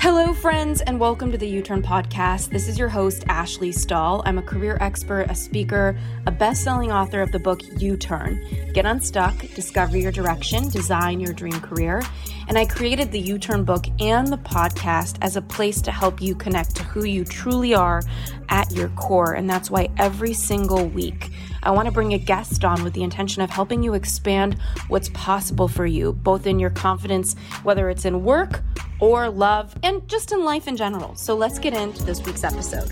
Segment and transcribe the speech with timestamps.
[0.00, 2.48] Hello, friends, and welcome to the U Turn Podcast.
[2.48, 4.22] This is your host, Ashley Stahl.
[4.24, 5.94] I'm a career expert, a speaker,
[6.24, 8.42] a best selling author of the book U Turn
[8.72, 12.00] Get Unstuck, Discover Your Direction, Design Your Dream Career.
[12.48, 16.22] And I created the U Turn book and the podcast as a place to help
[16.22, 18.00] you connect to who you truly are
[18.48, 19.34] at your core.
[19.34, 21.28] And that's why every single week,
[21.62, 24.56] I want to bring a guest on with the intention of helping you expand
[24.88, 28.62] what's possible for you, both in your confidence, whether it's in work
[28.98, 31.14] or love, and just in life in general.
[31.16, 32.90] So let's get into this week's episode.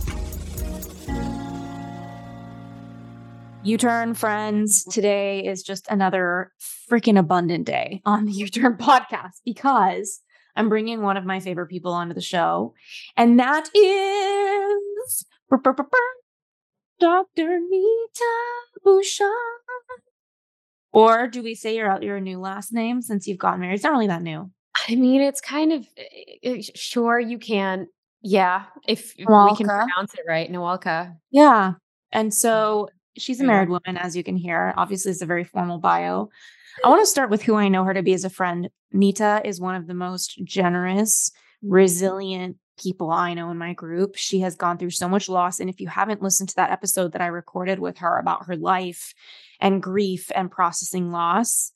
[3.64, 6.52] U Turn friends, today is just another
[6.90, 10.20] freaking abundant day on the U Turn podcast because
[10.54, 12.74] I'm bringing one of my favorite people onto the show,
[13.16, 15.24] and that is
[17.00, 17.60] Dr.
[17.60, 19.28] Neeta Bhushan.
[20.92, 23.74] Or do we say your out your new last name since you've gotten married?
[23.74, 24.50] It's not really that new.
[24.88, 25.86] I mean, it's kind of
[26.44, 27.88] uh, sure you can.
[28.20, 31.14] Yeah, if, if we can pronounce it right, Nawalka.
[31.30, 31.74] Yeah,
[32.10, 33.20] and so mm.
[33.20, 34.74] she's a married woman, as you can hear.
[34.76, 36.28] Obviously, it's a very formal bio.
[36.82, 36.90] I mm.
[36.90, 38.70] want to start with who I know her to be as a friend.
[38.92, 41.30] Nita is one of the most generous,
[41.64, 41.68] mm.
[41.70, 44.16] resilient people I know in my group.
[44.16, 45.60] She has gone through so much loss.
[45.60, 48.56] And if you haven't listened to that episode that I recorded with her about her
[48.56, 49.14] life
[49.60, 51.72] and grief and processing loss,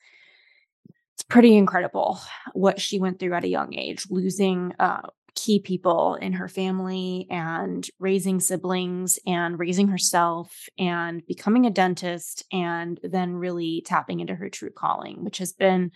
[1.14, 2.19] it's pretty incredible
[2.53, 5.03] what she went through at a young age, losing uh,
[5.34, 12.44] key people in her family and raising siblings and raising herself and becoming a dentist
[12.53, 15.91] and then really tapping into her true calling, which has been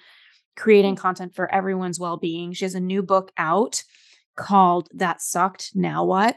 [0.57, 2.53] creating content for everyone's well being.
[2.53, 3.83] She has a new book out
[4.37, 6.37] called That Sucked, Now What?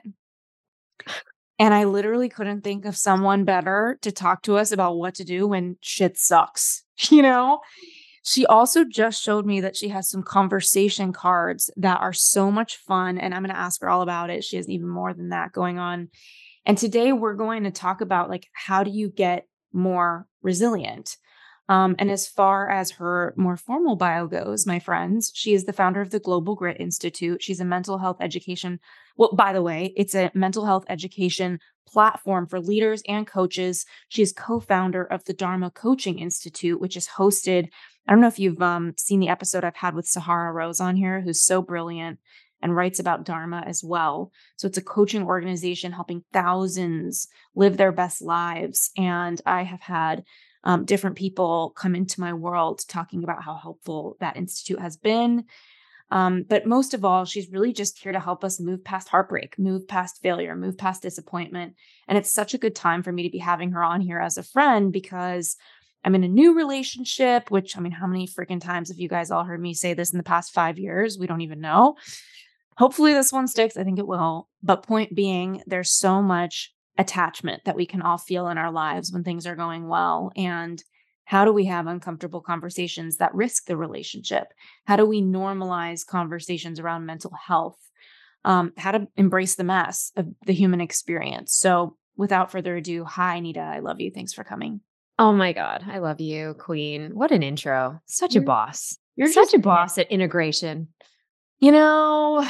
[1.59, 5.25] And I literally couldn't think of someone better to talk to us about what to
[5.25, 7.59] do when shit sucks, you know?
[8.23, 12.77] She also just showed me that she has some conversation cards that are so much
[12.77, 13.17] fun.
[13.17, 14.43] And I'm going to ask her all about it.
[14.43, 16.09] She has even more than that going on.
[16.65, 21.17] And today we're going to talk about like, how do you get more resilient?
[21.69, 25.73] Um, and as far as her more formal bio goes, my friends, she is the
[25.73, 27.43] founder of the Global Grit Institute.
[27.43, 28.79] She's a mental health education.
[29.17, 33.85] Well, by the way, it's a mental health education platform for leaders and coaches.
[34.09, 37.67] She is co founder of the Dharma Coaching Institute, which is hosted.
[38.07, 40.95] I don't know if you've um, seen the episode I've had with Sahara Rose on
[40.95, 42.17] here, who's so brilliant
[42.63, 44.31] and writes about Dharma as well.
[44.57, 48.89] So it's a coaching organization helping thousands live their best lives.
[48.97, 50.23] And I have had
[50.63, 55.45] um, different people come into my world talking about how helpful that institute has been.
[56.11, 59.59] Um, but most of all, she's really just here to help us move past heartbreak,
[59.59, 61.75] move past failure, move past disappointment.
[62.07, 64.37] And it's such a good time for me to be having her on here as
[64.37, 65.55] a friend because
[66.03, 69.31] I'm in a new relationship, which I mean, how many freaking times have you guys
[69.31, 71.17] all heard me say this in the past five years?
[71.19, 71.95] We don't even know.
[72.77, 73.75] Hopefully, this one sticks.
[73.75, 74.47] I think it will.
[74.63, 79.11] But point being, there's so much attachment that we can all feel in our lives
[79.11, 80.31] when things are going well.
[80.35, 80.83] And
[81.23, 84.47] how do we have uncomfortable conversations that risk the relationship?
[84.85, 87.77] How do we normalize conversations around mental health?
[88.45, 91.55] Um, how to embrace the mess of the human experience.
[91.55, 94.11] So, without further ado, hi, neeta I love you.
[94.11, 94.81] Thanks for coming.
[95.17, 95.83] Oh my God.
[95.89, 97.11] I love you, Queen.
[97.13, 98.01] What an intro.
[98.05, 98.97] Such a boss.
[99.15, 100.89] You're such a boss at integration.
[101.59, 102.49] You know,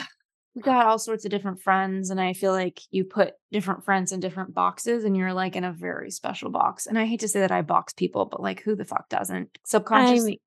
[0.55, 4.11] we got all sorts of different friends and i feel like you put different friends
[4.11, 7.27] in different boxes and you're like in a very special box and i hate to
[7.27, 10.41] say that i box people but like who the fuck doesn't subconsciously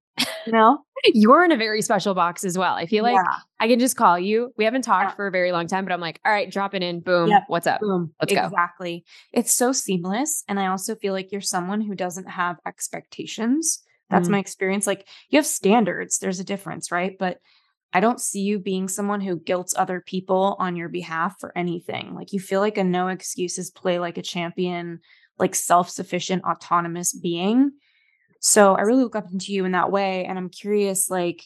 [0.46, 3.38] you know you're in a very special box as well i feel like yeah.
[3.60, 5.14] i can just call you we haven't talked yeah.
[5.14, 7.44] for a very long time but i'm like all right drop it in boom yep.
[7.46, 8.56] what's up boom let's exactly.
[8.56, 12.56] go exactly it's so seamless and i also feel like you're someone who doesn't have
[12.66, 14.32] expectations that's mm.
[14.32, 17.38] my experience like you have standards there's a difference right but
[17.92, 22.14] I don't see you being someone who guilts other people on your behalf for anything.
[22.14, 25.00] Like you feel like a no excuses play like a champion,
[25.38, 27.72] like self sufficient, autonomous being.
[28.40, 30.24] So I really look up into you in that way.
[30.24, 31.44] And I'm curious, like,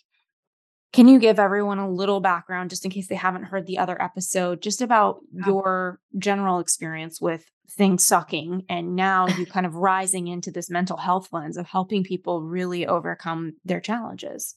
[0.93, 4.01] can you give everyone a little background just in case they haven't heard the other
[4.01, 10.29] episode, just about your general experience with things sucking and now you kind of rising
[10.29, 14.55] into this mental health lens of helping people really overcome their challenges?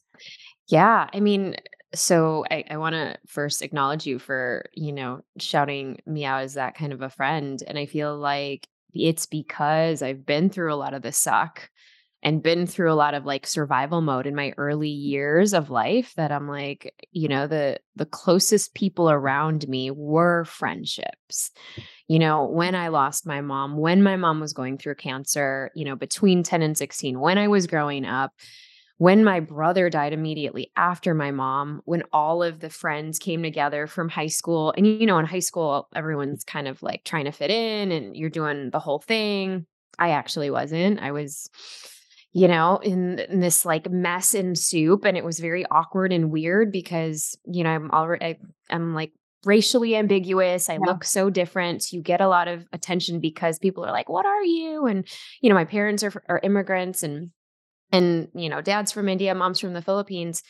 [0.68, 1.10] Yeah.
[1.12, 1.56] I mean,
[1.94, 6.54] so I, I want to first acknowledge you for, you know, shouting me out as
[6.54, 7.62] that kind of a friend.
[7.68, 11.70] And I feel like it's because I've been through a lot of the suck
[12.22, 16.14] and been through a lot of like survival mode in my early years of life
[16.18, 21.52] that I'm like, you know, the the closest people around me were friendships.
[22.08, 25.86] You know, when I lost my mom, when my mom was going through cancer, you
[25.86, 28.34] know, between 10 and 16, when I was growing up,
[29.00, 33.88] when my brother died immediately after my mom, when all of the friends came together
[33.88, 37.32] from high school, and you know, in high school, everyone's kind of like trying to
[37.32, 39.66] fit in and you're doing the whole thing.
[39.98, 41.00] I actually wasn't.
[41.00, 41.50] I was,
[42.34, 46.30] you know, in, in this like mess and soup, and it was very awkward and
[46.30, 48.38] weird because, you know, I'm already, I,
[48.70, 49.14] I'm like
[49.46, 50.70] racially ambiguous.
[50.70, 50.80] I yeah.
[50.86, 51.94] look so different.
[51.94, 55.08] You get a lot of attention because people are like, "What are you?" And
[55.40, 57.32] you know, my parents are are immigrants and
[57.92, 60.44] and you know dad's from india mom's from the philippines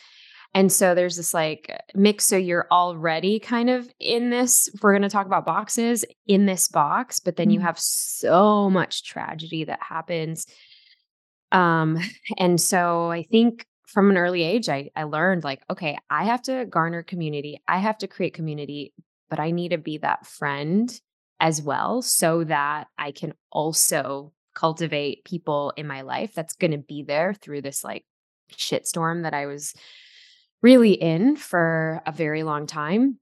[0.53, 5.01] and so there's this like mix so you're already kind of in this we're going
[5.01, 7.55] to talk about boxes in this box but then mm-hmm.
[7.55, 10.45] you have so much tragedy that happens
[11.51, 11.97] um
[12.37, 16.41] and so i think from an early age I, I learned like okay i have
[16.43, 18.93] to garner community i have to create community
[19.29, 20.91] but i need to be that friend
[21.39, 26.77] as well so that i can also cultivate people in my life that's going to
[26.77, 28.05] be there through this like
[28.51, 29.73] shitstorm that I was
[30.61, 33.19] really in for a very long time.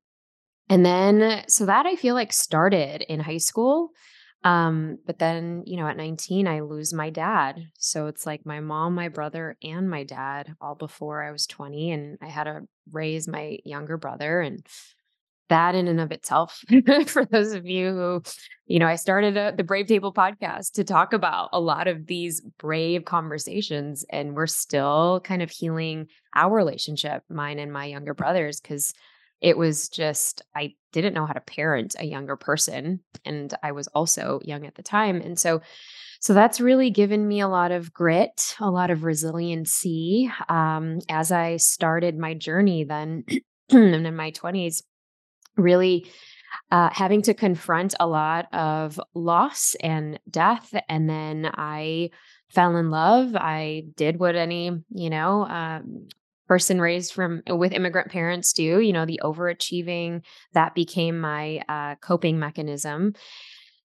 [0.70, 3.92] And then, so that I feel like started in high school.
[4.44, 7.68] Um, but then, you know, at 19, I lose my dad.
[7.78, 11.92] So it's like my mom, my brother, and my dad all before I was 20.
[11.92, 14.42] And I had to raise my younger brother.
[14.42, 14.66] And
[15.50, 16.62] that in and of itself
[17.06, 18.24] for those of you who
[18.66, 22.08] you know i started a, the brave table podcast to talk about a lot of
[22.08, 28.14] these brave conversations and we're still kind of healing our relationship mine and my younger
[28.14, 28.94] brothers because
[29.42, 33.88] it was just i didn't know how to parent a younger person and i was
[33.88, 35.62] also young at the time and so
[36.20, 41.32] so that's really given me a lot of grit a lot of resiliency um, as
[41.32, 43.24] i started my journey then
[43.70, 44.82] and in my 20s
[45.58, 46.10] really
[46.72, 50.74] uh, having to confront a lot of loss and death.
[50.88, 52.12] And then I
[52.50, 53.36] fell in love.
[53.36, 56.08] I did what any, you know, um,
[56.48, 60.24] person raised from with immigrant parents do, you know, the overachieving
[60.54, 63.14] that became my uh, coping mechanism.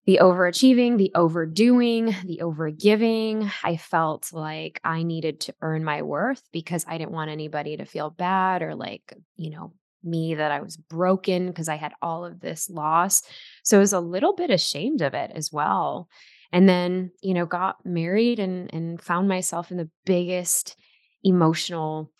[0.05, 3.49] The overachieving, the overdoing, the overgiving.
[3.63, 7.85] I felt like I needed to earn my worth because I didn't want anybody to
[7.85, 9.71] feel bad or like, you know,
[10.03, 13.23] me that I was broken because I had all of this loss.
[13.63, 16.09] So I was a little bit ashamed of it as well.
[16.51, 20.75] And then, you know, got married and and found myself in the biggest
[21.23, 22.11] emotional,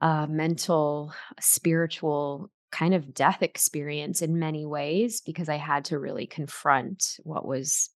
[0.00, 6.26] uh, mental, spiritual kind of death experience in many ways because I had to really
[6.26, 7.90] confront what was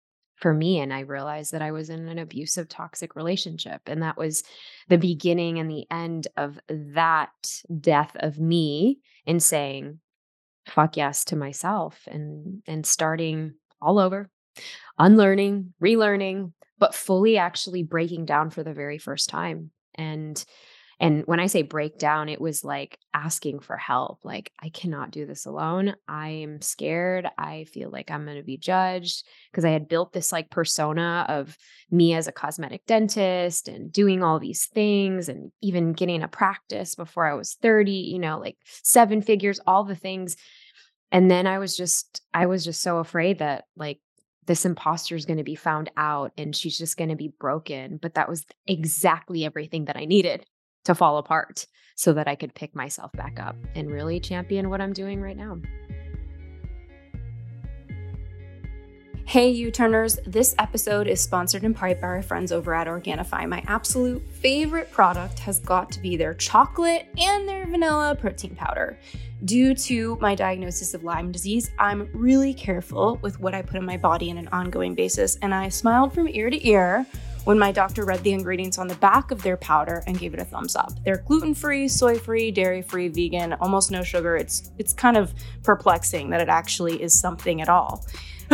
[0.42, 4.18] for me and i realized that i was in an abusive toxic relationship and that
[4.18, 4.42] was
[4.88, 7.30] the beginning and the end of that
[7.80, 10.00] death of me in saying
[10.66, 14.28] fuck yes to myself and and starting all over
[14.98, 20.44] unlearning relearning but fully actually breaking down for the very first time and
[21.02, 24.20] and when I say breakdown, it was like asking for help.
[24.22, 25.96] Like, I cannot do this alone.
[26.06, 27.26] I am scared.
[27.36, 31.26] I feel like I'm going to be judged because I had built this like persona
[31.28, 31.58] of
[31.90, 36.94] me as a cosmetic dentist and doing all these things and even getting a practice
[36.94, 40.36] before I was 30, you know, like seven figures, all the things.
[41.10, 43.98] And then I was just, I was just so afraid that like
[44.46, 47.98] this imposter is going to be found out and she's just going to be broken.
[48.00, 50.46] But that was exactly everything that I needed
[50.84, 54.80] to fall apart so that I could pick myself back up and really champion what
[54.80, 55.58] I'm doing right now.
[59.24, 63.48] Hey, U Turners, this episode is sponsored in part by our friends over at Organifi.
[63.48, 68.98] My absolute favorite product has got to be their chocolate and their vanilla protein powder.
[69.46, 73.86] Due to my diagnosis of Lyme disease, I'm really careful with what I put in
[73.86, 77.06] my body on an ongoing basis, and I smiled from ear to ear
[77.44, 80.40] when my doctor read the ingredients on the back of their powder and gave it
[80.40, 80.92] a thumbs up.
[81.04, 84.36] They're gluten-free, soy-free, dairy-free, vegan, almost no sugar.
[84.36, 88.04] It's it's kind of perplexing that it actually is something at all.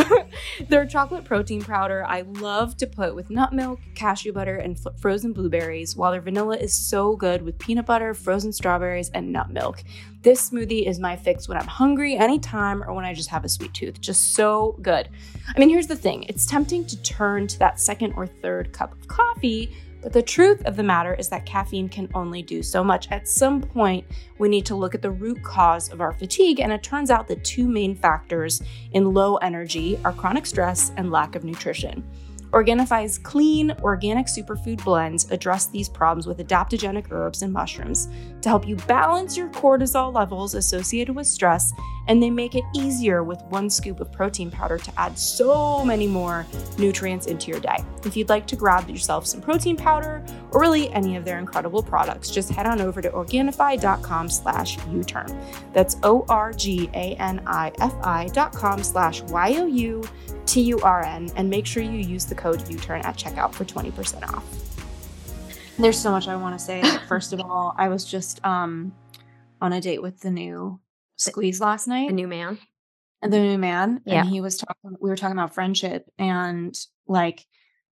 [0.68, 4.98] Their chocolate protein powder I love to put with nut milk, cashew butter, and f-
[5.00, 9.50] frozen blueberries, while their vanilla is so good with peanut butter, frozen strawberries, and nut
[9.50, 9.82] milk.
[10.22, 13.48] This smoothie is my fix when I'm hungry, anytime, or when I just have a
[13.48, 14.00] sweet tooth.
[14.00, 15.08] Just so good.
[15.54, 18.92] I mean, here's the thing it's tempting to turn to that second or third cup
[18.92, 22.84] of coffee but the truth of the matter is that caffeine can only do so
[22.84, 23.10] much.
[23.10, 24.06] At some point,
[24.38, 27.26] we need to look at the root cause of our fatigue, and it turns out
[27.26, 32.08] the two main factors in low energy are chronic stress and lack of nutrition.
[32.52, 38.08] Organifi's clean, organic superfood blends address these problems with adaptogenic herbs and mushrooms
[38.40, 41.72] to help you balance your cortisol levels associated with stress,
[42.06, 46.06] and they make it easier with one scoop of protein powder to add so many
[46.06, 46.46] more
[46.78, 47.84] nutrients into your day.
[48.06, 51.82] If you'd like to grab yourself some protein powder or really any of their incredible
[51.82, 55.26] products, just head on over to Organifi.com slash U-turn.
[55.72, 56.58] That's O-R-G-A-N-I-F-I
[58.28, 60.10] dot com slash Y-O-U-T-U-R-N
[61.36, 64.44] and make sure you use the code U-turn at checkout for 20% off.
[65.78, 66.82] There's so much I want to say.
[67.08, 68.92] First of all, I was just um
[69.60, 70.80] on a date with the new
[71.16, 72.08] squeeze last night.
[72.08, 72.58] The new man.
[73.22, 74.00] The new man.
[74.04, 74.20] Yeah.
[74.20, 76.76] And he was talking, we were talking about friendship and
[77.06, 77.44] like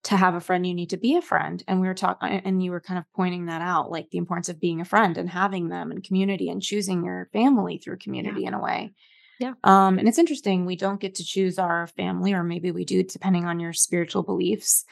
[0.03, 1.63] to have a friend, you need to be a friend.
[1.67, 4.49] And we were talking, and you were kind of pointing that out, like the importance
[4.49, 8.45] of being a friend and having them and community and choosing your family through community
[8.45, 8.93] in a way.
[9.39, 9.53] Yeah.
[9.63, 10.65] Um, and it's interesting.
[10.65, 14.23] We don't get to choose our family, or maybe we do, depending on your spiritual
[14.23, 14.85] beliefs.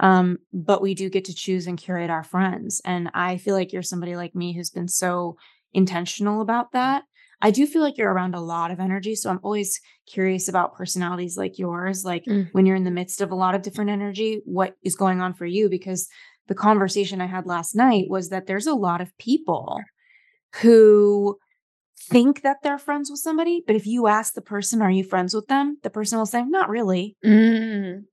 [0.00, 2.82] Um, but we do get to choose and curate our friends.
[2.84, 5.36] And I feel like you're somebody like me who's been so
[5.72, 7.04] intentional about that.
[7.42, 9.14] I do feel like you're around a lot of energy.
[9.14, 12.04] So I'm always curious about personalities like yours.
[12.04, 12.48] Like Mm.
[12.52, 15.34] when you're in the midst of a lot of different energy, what is going on
[15.34, 15.68] for you?
[15.68, 16.08] Because
[16.48, 19.80] the conversation I had last night was that there's a lot of people
[20.62, 21.36] who
[21.98, 23.62] think that they're friends with somebody.
[23.66, 25.78] But if you ask the person, are you friends with them?
[25.82, 27.16] The person will say, not really.
[27.24, 28.04] Mm.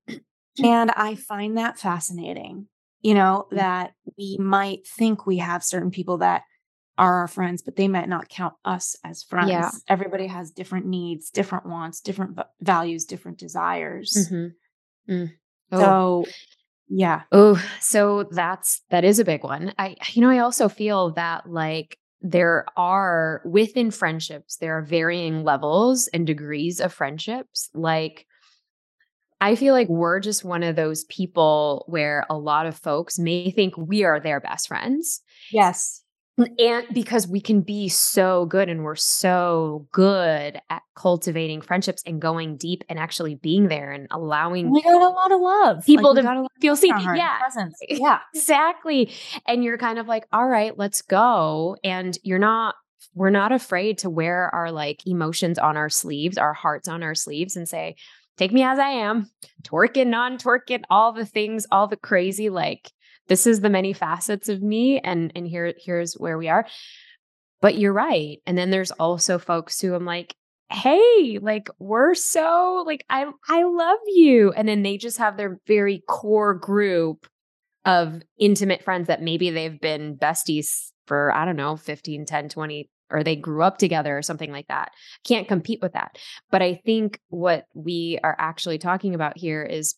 [0.62, 2.68] And I find that fascinating,
[3.02, 3.56] you know, Mm.
[3.56, 6.42] that we might think we have certain people that
[6.96, 9.50] are our friends, but they might not count us as friends.
[9.50, 9.70] Yeah.
[9.88, 14.28] Everybody has different needs, different wants, different values, different desires.
[14.30, 14.52] Mhm.
[15.08, 15.32] Mm.
[15.72, 15.80] Oh.
[15.80, 16.30] So,
[16.88, 17.22] yeah.
[17.32, 19.74] Oh, so that's that is a big one.
[19.78, 25.44] I you know, I also feel that like there are within friendships, there are varying
[25.44, 27.68] levels and degrees of friendships.
[27.74, 28.26] Like
[29.40, 33.50] I feel like we're just one of those people where a lot of folks may
[33.50, 35.20] think we are their best friends.
[35.52, 36.03] Yes.
[36.36, 42.20] And because we can be so good and we're so good at cultivating friendships and
[42.20, 45.84] going deep and actually being there and allowing We got a lot of love.
[45.84, 46.90] People we to got a lot of feel seen.
[46.90, 47.38] in our heart and Yeah.
[47.38, 47.78] Presence.
[47.88, 48.18] Yeah.
[48.34, 49.12] Exactly.
[49.46, 51.76] And you're kind of like, all right, let's go.
[51.84, 52.74] And you're not,
[53.14, 57.14] we're not afraid to wear our like emotions on our sleeves, our hearts on our
[57.14, 57.94] sleeves and say,
[58.36, 59.30] take me as I am,
[59.62, 62.90] twerking, non twerking, all the things, all the crazy, like
[63.28, 65.00] this is the many facets of me.
[65.00, 66.66] And and here, here's where we are.
[67.60, 68.38] But you're right.
[68.46, 70.34] And then there's also folks who I'm like,
[70.70, 74.52] hey, like we're so like I I love you.
[74.52, 77.26] And then they just have their very core group
[77.84, 82.88] of intimate friends that maybe they've been besties for, I don't know, 15, 10, 20,
[83.10, 84.92] or they grew up together or something like that.
[85.26, 86.16] Can't compete with that.
[86.50, 89.96] But I think what we are actually talking about here is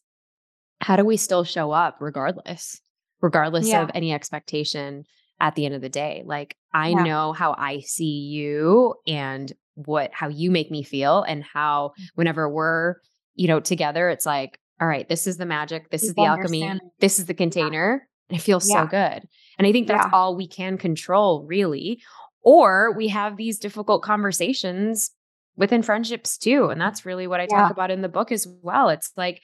[0.80, 2.80] how do we still show up regardless,
[3.20, 3.82] regardless Yeah.
[3.82, 5.04] of any expectation
[5.40, 6.23] at the end of the day?
[6.26, 7.02] Like, I Yeah.
[7.02, 12.04] know how I see you and what, how you make me feel, and how Mm.
[12.14, 12.96] whenever we're,
[13.35, 16.78] you know, together, it's like, all right, this is the magic, this is the alchemy,
[17.00, 18.08] this is the container.
[18.28, 18.82] And it feels Yeah.
[18.82, 19.28] so good.
[19.58, 20.11] And I think that's Yeah.
[20.12, 22.02] all we can control, really.
[22.42, 25.11] Or we have these difficult conversations
[25.56, 26.68] within friendships too.
[26.70, 27.62] And that's really what I Yeah.
[27.62, 28.88] talk about in the book as well.
[28.88, 29.40] It's like,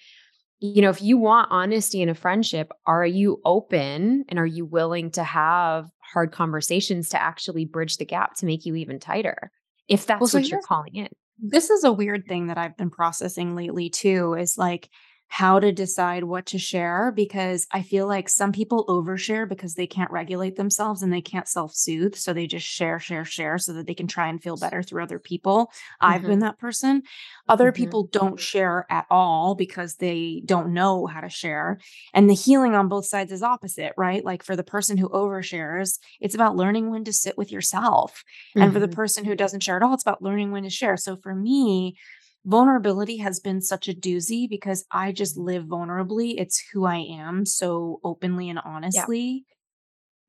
[0.63, 4.65] you know, if you want honesty in a friendship, are you open and are you
[4.65, 9.51] willing to have hard conversations to actually bridge the gap to make you even tighter?
[9.89, 11.09] If that's so what you're calling in.
[11.37, 14.89] this is a weird thing that I've been processing lately too is like
[15.33, 19.87] how to decide what to share because I feel like some people overshare because they
[19.87, 23.87] can't regulate themselves and they can't self-soothe so they just share share share so that
[23.87, 25.73] they can try and feel better through other people.
[26.03, 26.27] I've Mhm.
[26.27, 27.03] been that person.
[27.49, 27.77] Other Mhm.
[27.77, 31.79] people don't share at all because they don't know how to share.
[32.13, 34.23] And the healing on both sides is opposite, right?
[34.23, 38.23] Like for the person who overshares, it's about learning when to sit with yourself.
[38.59, 38.93] And for the Mhm.
[38.95, 40.99] person who doesn't share at all, it's about learning when to share.
[40.99, 41.97] So for me,
[42.45, 46.35] vulnerability has been such a doozy because I just live vulnerably.
[46.39, 49.45] It's who I am so openly and honestly.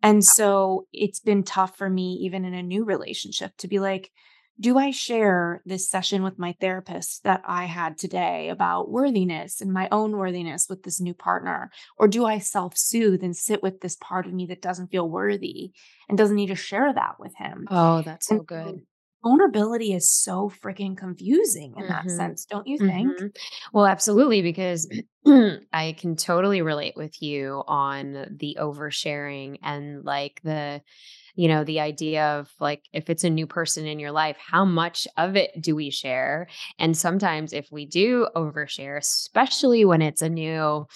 [0.01, 4.11] And so it's been tough for me, even in a new relationship, to be like,
[4.59, 9.73] do I share this session with my therapist that I had today about worthiness and
[9.73, 11.71] my own worthiness with this new partner?
[11.97, 15.09] Or do I self soothe and sit with this part of me that doesn't feel
[15.09, 15.71] worthy
[16.07, 17.67] and doesn't need to share that with him?
[17.69, 18.81] Oh, that's so And good.
[19.23, 22.11] Vulnerability is so freaking confusing in that Mhm.
[22.11, 23.17] sense, don't you think?
[23.17, 23.31] Mhm.
[23.73, 24.87] Well, absolutely, because
[25.73, 30.81] I can totally relate with you on the oversharing and like the,
[31.35, 34.65] you know, the idea of like if it's a new person in your life, how
[34.65, 36.47] much of it do we share?
[36.79, 40.87] And sometimes if we do overshare, especially when it's a new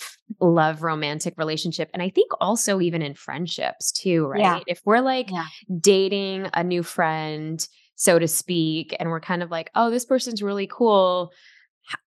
[0.41, 4.41] love romantic relationship, and I think also even in friendships too, right?
[4.41, 4.59] Yeah.
[4.67, 5.45] If we're like Yeah.
[5.79, 7.65] dating a new friend,
[7.97, 11.33] so to speak, and we're kind of like, oh, this person's really cool.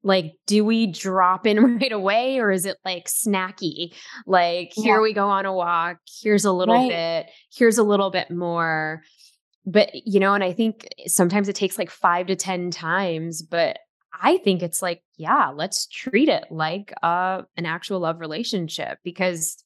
[0.02, 3.95] Like do we drop in right away or is it like snacky?
[4.26, 5.99] Like here we go on a walk.
[6.23, 6.88] Here's a little right.
[6.88, 7.31] bit.
[7.55, 9.02] Here's a little bit more.
[9.66, 13.81] But you know and i think sometimes it takes like 5 to 10 times but
[14.23, 19.64] i think it's like yeah let's treat it like uh an actual love relationship because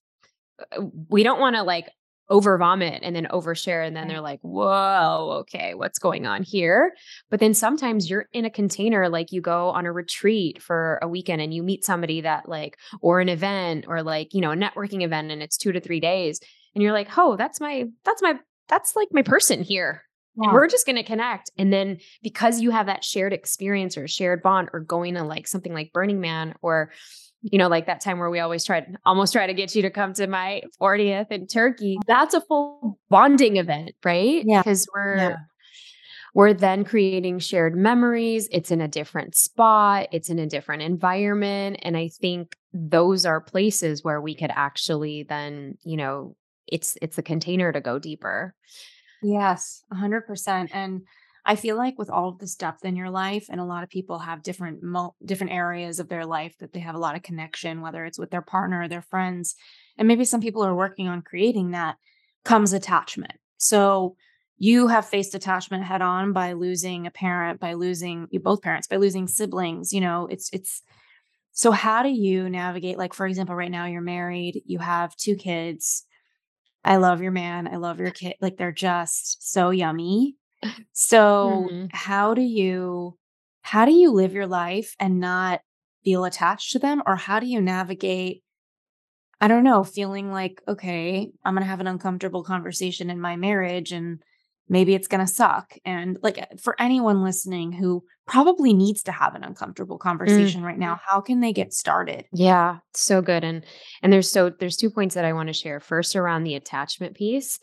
[0.73, 1.91] uh, we don't want to like
[2.31, 6.95] over vomit and then overshare and then they're like whoa okay what's going on here?
[7.29, 11.09] But then sometimes you're in a container like you go on a retreat for a
[11.09, 14.57] weekend and you meet somebody that like or an event or like you know a
[14.57, 16.41] networking event and it's 2 to 3 days
[16.75, 20.05] and you're like oh that's my that's my that's like my person here.
[20.37, 20.53] Yeah.
[20.53, 24.43] we're just going to connect and then because you have that shared experience or shared
[24.43, 26.93] bond or going to like something like burning man or
[27.43, 29.91] you know, like that time where we always tried, almost try to get you to
[29.91, 31.99] come to my 40th in Turkey.
[32.07, 34.45] That's a full bonding event, right?
[34.47, 34.63] Yeah.
[34.63, 35.37] Because we're, yeah.
[36.35, 38.49] we're then creating shared memories.
[38.53, 41.79] It's in a different spot, it's in a different environment.
[41.83, 47.19] And I think those are places where we could actually then, you know, it's, it's
[47.19, 48.55] a container to go deeper.
[49.23, 50.71] Yes, 100%.
[50.73, 51.03] And,
[51.45, 53.89] I feel like with all of this depth in your life, and a lot of
[53.89, 54.83] people have different
[55.25, 58.31] different areas of their life that they have a lot of connection, whether it's with
[58.31, 59.55] their partner or their friends,
[59.97, 61.97] and maybe some people are working on creating that.
[62.43, 63.35] Comes attachment.
[63.59, 64.17] So
[64.57, 68.87] you have faced attachment head on by losing a parent, by losing you both parents,
[68.87, 69.93] by losing siblings.
[69.93, 70.83] You know, it's it's.
[71.53, 72.97] So how do you navigate?
[72.97, 76.05] Like for example, right now you're married, you have two kids.
[76.83, 77.69] I love your man.
[77.69, 78.37] I love your kid.
[78.41, 80.37] Like they're just so yummy
[80.93, 81.87] so mm-hmm.
[81.93, 83.17] how do you
[83.63, 85.61] how do you live your life and not
[86.05, 88.43] feel attached to them or how do you navigate
[89.43, 93.37] I don't know, feeling like okay, I'm going to have an uncomfortable conversation in my
[93.37, 94.23] marriage and
[94.71, 99.13] maybe it's going to suck and like uh, for anyone listening who probably needs to
[99.13, 100.03] have an uncomfortable mm.
[100.03, 100.65] conversation mm.
[100.65, 103.65] right now how can they get started yeah so good and
[104.03, 107.17] and there's so there's two points that i want to share first around the attachment
[107.17, 107.59] piece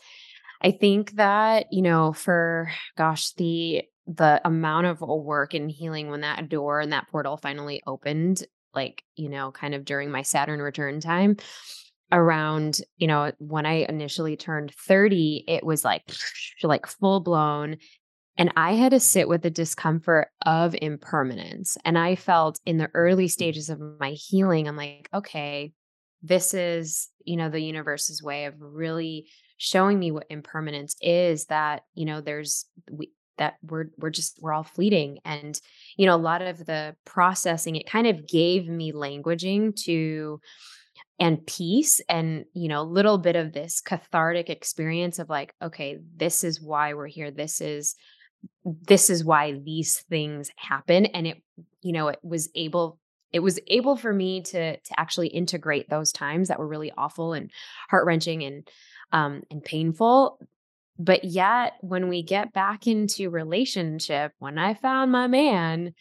[0.60, 6.22] I think that, you know, for gosh, the the amount of work and healing when
[6.22, 8.42] that door and that portal finally opened,
[8.74, 11.36] like, you know, kind of during my Saturn return time
[12.10, 16.02] around, you know, when I initially turned 30, it was like
[16.62, 17.76] like full blown
[18.38, 21.76] and I had to sit with the discomfort of impermanence.
[21.84, 25.72] And I felt in the early stages of my healing, I'm like, okay,
[26.22, 29.26] this is, you know, the universe's way of really
[29.58, 34.52] showing me what impermanence is that you know there's we that we're we're just we're
[34.52, 35.18] all fleeting.
[35.24, 35.60] And
[35.96, 40.40] you know a lot of the processing it kind of gave me languaging to
[41.20, 45.98] and peace and you know a little bit of this cathartic experience of like okay
[46.16, 47.30] this is why we're here.
[47.30, 47.96] This is
[48.64, 51.06] this is why these things happen.
[51.06, 51.42] And it
[51.82, 52.98] you know it was able
[53.32, 57.32] it was able for me to to actually integrate those times that were really awful
[57.32, 57.50] and
[57.90, 58.68] heart-wrenching and
[59.12, 60.38] um, and painful.
[60.98, 65.94] But yet, when we get back into relationship, when I found my man,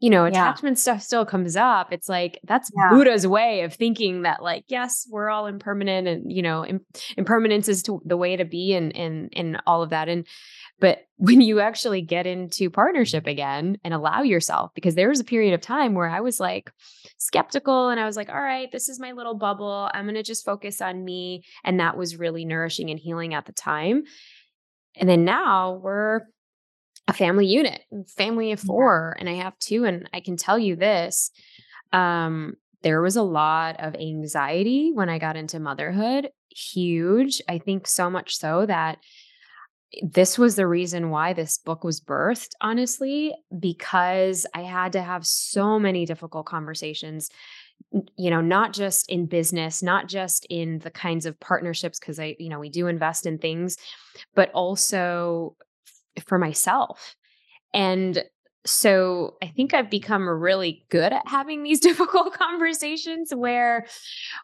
[0.00, 0.80] you know, attachment yeah.
[0.80, 1.90] stuff still comes up.
[1.90, 2.90] It's like that's yeah.
[2.90, 6.84] Buddha's way of thinking that, like, yes, we're all impermanent, and you know, Im-
[7.16, 10.10] impermanence is to, the way to be, and and and all of that.
[10.10, 10.26] And
[10.80, 15.24] but when you actually get into partnership again and allow yourself, because there was a
[15.24, 16.70] period of time where I was like
[17.18, 19.88] skeptical and I was like, all right, this is my little bubble.
[19.94, 21.44] I'm going to just focus on me.
[21.62, 24.04] And that was really nourishing and healing at the time.
[24.96, 26.22] And then now we're
[27.06, 27.82] a family unit,
[28.16, 29.84] family of four, and I have two.
[29.84, 31.30] And I can tell you this
[31.92, 37.40] um, there was a lot of anxiety when I got into motherhood, huge.
[37.48, 38.98] I think so much so that
[40.02, 45.26] this was the reason why this book was birthed, honestly, because I had to have
[45.26, 47.28] so many difficult conversations,
[48.16, 52.36] you know, not just in business, not just in the kinds of partnerships, because I,
[52.38, 53.76] you know, we do invest in things,
[54.34, 55.56] but also
[56.26, 57.14] for myself.
[57.72, 58.24] And
[58.66, 63.86] so I think I've become really good at having these difficult conversations where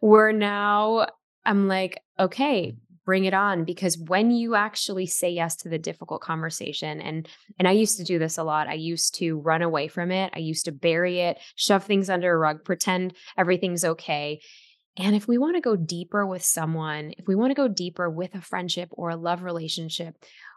[0.02, 1.06] we're now,
[1.44, 6.20] I'm like, okay, bring it on because when you actually say yes to the difficult
[6.20, 8.68] conversation and and I used to do this a lot.
[8.68, 10.32] I used to run away from it.
[10.34, 14.40] I used to bury it, shove things under a rug, pretend everything's okay.
[14.96, 18.10] And if we want to go deeper with someone, if we want to go deeper
[18.10, 20.14] with a friendship or a love relationship,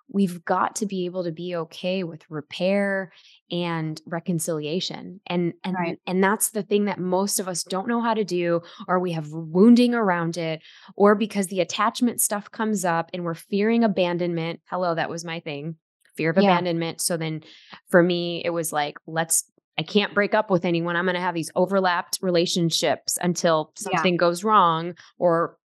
[0.09, 3.11] we've got to be able to be okay with repair
[3.51, 5.99] and reconciliation and and right.
[6.05, 9.11] and that's the thing that most of us don't know how to do or we
[9.11, 10.61] have wounding around it
[10.95, 15.39] or because the attachment stuff comes up and we're fearing abandonment hello that was my
[15.39, 15.75] thing
[16.15, 16.43] fear of yeah.
[16.43, 17.41] abandonment so then
[17.89, 20.95] for me it was like let's I can't break up with anyone.
[20.95, 24.17] I'm going to have these overlapped relationships until something yeah.
[24.17, 25.57] goes wrong or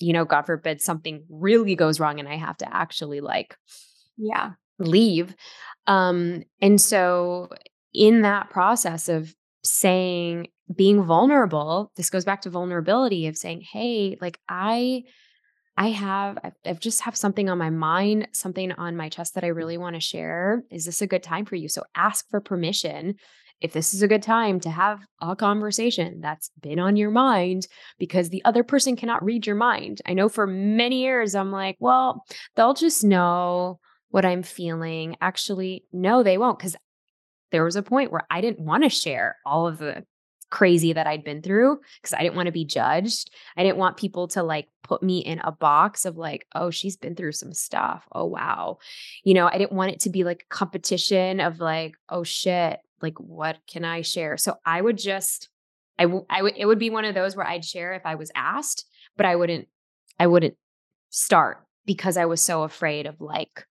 [0.00, 3.56] you know, God forbid something really goes wrong and I have to actually like
[4.16, 5.34] yeah, leave.
[5.86, 7.50] Um and so
[7.92, 14.16] in that process of saying being vulnerable, this goes back to vulnerability of saying, "Hey,
[14.20, 15.04] like I
[15.76, 19.48] I have I've just have something on my mind, something on my chest that I
[19.48, 20.62] really want to share.
[20.70, 23.16] Is this a good time for you?" So ask for permission
[23.60, 27.66] if this is a good time to have a conversation that's been on your mind
[27.98, 30.02] because the other person cannot read your mind.
[30.06, 35.16] I know for many years I'm like, well, they'll just know what I'm feeling.
[35.20, 36.76] Actually, no, they won't because
[37.50, 40.04] there was a point where I didn't want to share all of the
[40.50, 43.30] crazy that I'd been through because I didn't want to be judged.
[43.56, 46.96] I didn't want people to like put me in a box of like, oh, she's
[46.96, 48.06] been through some stuff.
[48.12, 48.78] Oh, wow.
[49.24, 52.78] You know, I didn't want it to be like a competition of like, oh shit,
[53.02, 54.36] like what can I share?
[54.36, 55.48] So I would just
[55.98, 58.84] I, would it would be one of those where I'd share if I was asked,
[59.16, 59.68] but I wouldn't
[60.18, 60.56] I wouldn't
[61.10, 63.66] start because I was so afraid of like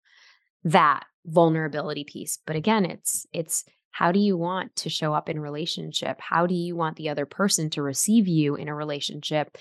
[0.63, 2.39] that vulnerability piece.
[2.45, 6.19] But again, it's it's how do you want to show up in relationship?
[6.19, 9.57] How do you want the other person to receive you in a relationship?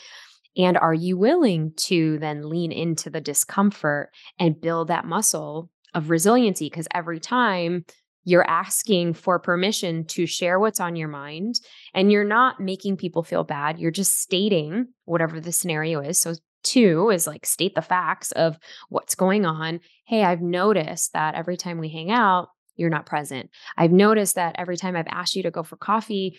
[0.56, 6.10] And are you willing to then lean into the discomfort and build that muscle of
[6.10, 6.66] resiliency?
[6.66, 7.84] Because every time
[8.24, 11.56] you're asking for permission to share what's on your mind
[11.94, 13.78] and you're not making people feel bad.
[13.78, 16.18] You're just stating whatever the scenario is.
[16.18, 18.58] So, two is like state the facts of
[18.88, 19.80] what's going on.
[20.06, 23.50] Hey, I've noticed that every time we hang out, you're not present.
[23.76, 26.38] I've noticed that every time I've asked you to go for coffee,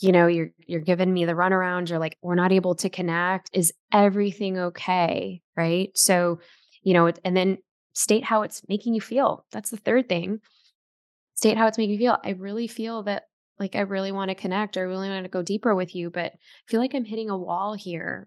[0.00, 1.88] you know, you're you're giving me the runaround.
[1.88, 3.50] You're like, we're not able to connect.
[3.54, 5.40] Is everything okay?
[5.56, 5.90] Right.
[5.94, 6.40] So,
[6.82, 7.58] you know, and then
[7.94, 9.44] state how it's making you feel.
[9.50, 10.40] That's the third thing
[11.38, 12.18] state how it's making you feel.
[12.24, 13.28] I really feel that
[13.60, 16.10] like I really want to connect or I really want to go deeper with you,
[16.10, 18.26] but I feel like I'm hitting a wall here.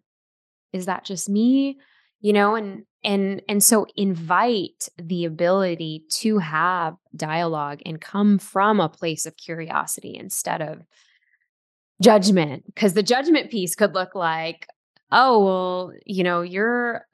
[0.71, 1.78] Is that just me?
[2.21, 8.80] You know, and and and so invite the ability to have dialogue and come from
[8.80, 10.80] a place of curiosity instead of
[12.02, 14.67] judgment because the judgment piece could look like
[15.12, 17.06] oh well you know you're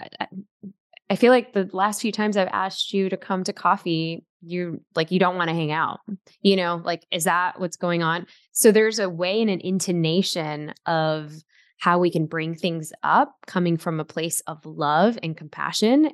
[1.10, 4.82] I feel like the last few times I've asked you to come to coffee, you
[4.96, 6.00] like you don't want to hang out.
[6.42, 8.28] You know, like is that what's going on?
[8.52, 11.34] So there's a way and an intonation of
[11.80, 16.10] how we can bring things up coming from a place of love and compassion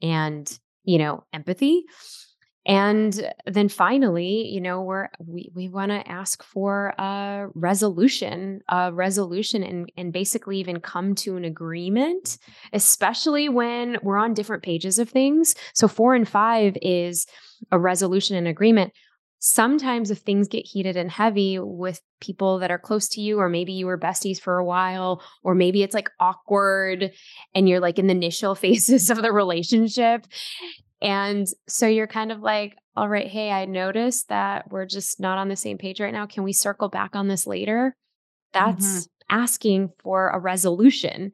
[0.00, 1.84] and, you know, empathy
[2.68, 8.92] and then finally, you know, we're we we want to ask for a resolution, a
[8.92, 12.36] resolution and and basically even come to an agreement,
[12.74, 15.54] especially when we're on different pages of things.
[15.72, 17.26] So 4 and 5 is
[17.72, 18.92] a resolution and agreement.
[19.38, 23.48] Sometimes if things get heated and heavy with people that are close to you or
[23.48, 27.12] maybe you were besties for a while or maybe it's like awkward
[27.54, 30.26] and you're like in the initial phases of the relationship
[31.00, 35.38] and so you're kind of like, all right, hey, I noticed that we're just not
[35.38, 36.26] on the same page right now.
[36.26, 37.96] Can we circle back on this later?
[38.52, 39.40] That's mm-hmm.
[39.40, 41.32] asking for a resolution.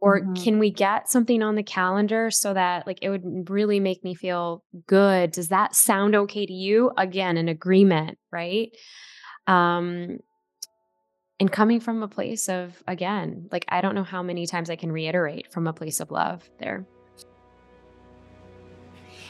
[0.00, 0.34] Or mm-hmm.
[0.34, 4.14] can we get something on the calendar so that like it would really make me
[4.14, 5.32] feel good?
[5.32, 6.90] Does that sound okay to you?
[6.96, 8.70] Again, an agreement, right?
[9.46, 10.18] Um
[11.40, 14.76] and coming from a place of again, like I don't know how many times I
[14.76, 16.86] can reiterate from a place of love there.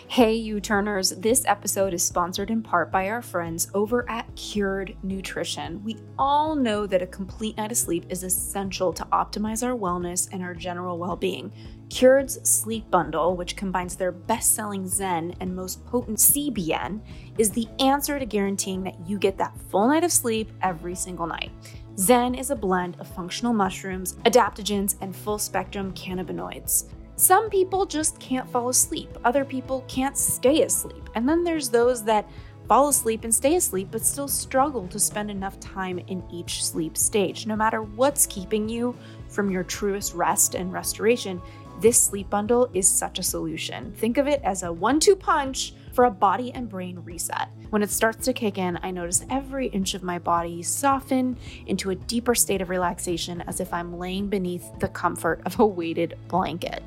[0.07, 4.97] Hey, U Turners, this episode is sponsored in part by our friends over at Cured
[5.03, 5.83] Nutrition.
[5.83, 10.29] We all know that a complete night of sleep is essential to optimize our wellness
[10.31, 11.51] and our general well being.
[11.89, 17.01] Cured's Sleep Bundle, which combines their best selling Zen and most potent CBN,
[17.39, 21.27] is the answer to guaranteeing that you get that full night of sleep every single
[21.27, 21.51] night.
[21.99, 26.85] Zen is a blend of functional mushrooms, adaptogens, and full spectrum cannabinoids.
[27.17, 32.03] Some people just can't fall asleep, other people can't stay asleep, and then there's those
[32.05, 32.29] that
[32.67, 36.97] fall asleep and stay asleep but still struggle to spend enough time in each sleep
[36.97, 37.47] stage.
[37.47, 38.97] No matter what's keeping you
[39.29, 41.41] from your truest rest and restoration,
[41.81, 43.93] this sleep bundle is such a solution.
[43.93, 47.49] Think of it as a one two punch for a body and brain reset.
[47.71, 51.91] When it starts to kick in, I notice every inch of my body soften into
[51.91, 56.17] a deeper state of relaxation as if I'm laying beneath the comfort of a weighted
[56.29, 56.83] blanket.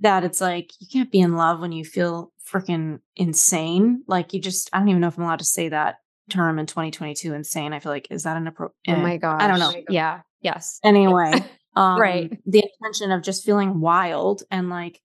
[0.00, 4.02] That it's like you can't be in love when you feel freaking insane.
[4.06, 5.96] Like you just, I don't even know if I'm allowed to say that
[6.30, 7.32] term in 2022.
[7.32, 7.72] Insane.
[7.72, 8.76] I feel like is that an appropriate?
[8.88, 9.40] oh my god.
[9.40, 9.72] I don't know.
[9.88, 10.20] Yeah.
[10.42, 10.80] Yes.
[10.84, 11.32] Anyway,
[11.76, 12.38] um, Right.
[12.46, 15.00] The intention of just feeling wild and like,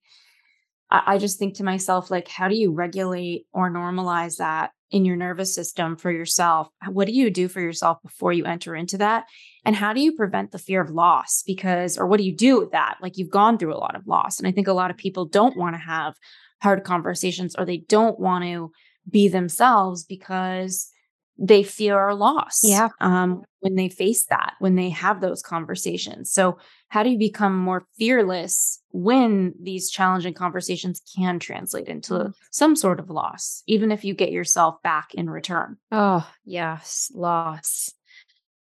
[0.92, 5.04] I, I just think to myself, like, how do you regulate or normalize that in
[5.04, 6.68] your nervous system for yourself?
[6.88, 9.24] What do you do for yourself before you enter into that?
[9.64, 11.42] And how do you prevent the fear of loss?
[11.46, 12.98] Because, or what do you do with that?
[13.00, 14.38] Like, you've gone through a lot of loss.
[14.38, 16.14] And I think a lot of people don't want to have
[16.62, 18.70] hard conversations or they don't want to
[19.10, 20.91] be themselves because
[21.38, 22.60] they fear loss.
[22.62, 22.90] Yeah.
[23.00, 26.32] Um, when they face that, when they have those conversations.
[26.32, 32.34] So, how do you become more fearless when these challenging conversations can translate into Mm.
[32.50, 35.76] some sort of loss, even if you get yourself back in return?
[35.90, 37.92] Oh, yes, loss.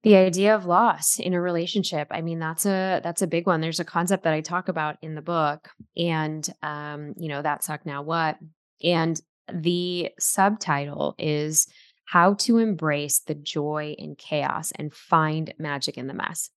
[0.04, 2.08] The idea of loss in a relationship.
[2.12, 3.60] I mean, that's a that's a big one.
[3.62, 7.64] There's a concept that I talk about in the book and um, you know, that
[7.64, 8.38] suck now what?
[8.84, 9.20] And
[9.52, 11.68] the subtitle is
[12.08, 16.50] how to embrace the joy in chaos and find magic in the mess.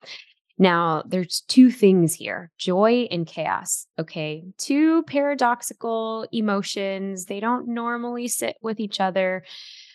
[0.58, 3.86] Now, there's two things here joy and chaos.
[3.98, 4.44] Okay.
[4.58, 7.24] Two paradoxical emotions.
[7.24, 9.44] They don't normally sit with each other,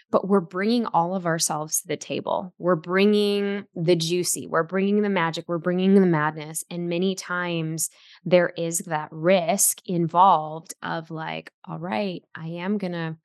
[0.09, 2.53] but we're bringing all of ourselves to the table.
[2.57, 6.63] We're bringing the juicy, we're bringing the magic, we're bringing the madness.
[6.71, 7.89] And many times
[8.23, 13.17] there is that risk involved of like, all right, I am going to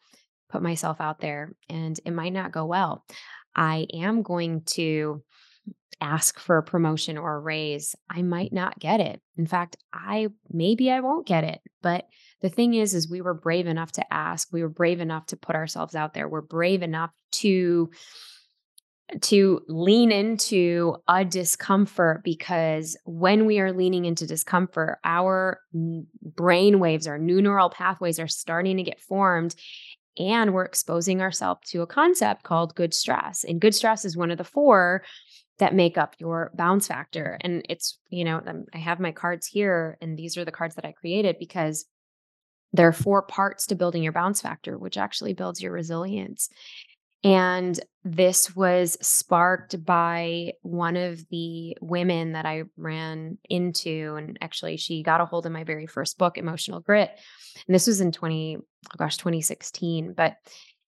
[0.49, 3.05] put myself out there and it might not go well.
[3.55, 5.23] I am going to
[6.01, 9.21] ask for a promotion or a raise, I might not get it.
[9.37, 11.61] In fact, I maybe I won't get it.
[11.83, 12.07] But
[12.41, 14.49] the thing is is we were brave enough to ask.
[14.53, 16.29] We were brave enough to put ourselves out there.
[16.29, 17.91] We're brave enough to
[19.23, 25.61] to lean into a discomfort because when we are leaning into discomfort, our
[26.23, 29.55] brain waves, our new neural pathways are starting to get formed
[30.19, 33.45] and we're exposing ourselves to a concept called good stress.
[33.45, 35.03] And good stress is one of the four
[35.59, 37.39] that make up your bounce factor.
[37.41, 40.75] And it's, you know, um, I have my cards here, and these are the cards
[40.77, 41.85] that I created because
[42.73, 46.49] there are four parts to building your bounce factor, which actually builds your resilience.
[47.25, 54.15] And this was sparked by one of the women that I ran into.
[54.17, 57.11] And actually, she got a hold of my very first book, Emotional Grit.
[57.67, 58.63] And this was in 20, oh
[58.97, 60.15] gosh, 2016.
[60.17, 60.37] But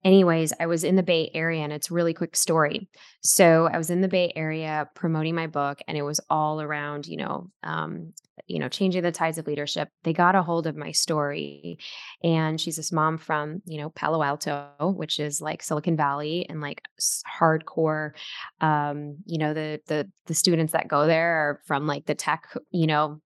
[0.04, 2.88] anyways, I was in the Bay Area and it's a really quick story.
[3.22, 7.06] So I was in the Bay Area promoting my book and it was all around,
[7.06, 8.12] you know, um,
[8.46, 9.88] you know, changing the tides of leadership.
[10.04, 11.78] They got a hold of my story
[12.22, 16.60] and she's this mom from, you know, Palo Alto, which is like Silicon Valley and
[16.60, 16.82] like
[17.26, 18.12] hardcore
[18.60, 22.46] um, you know, the the the students that go there are from like the tech,
[22.70, 23.20] you know,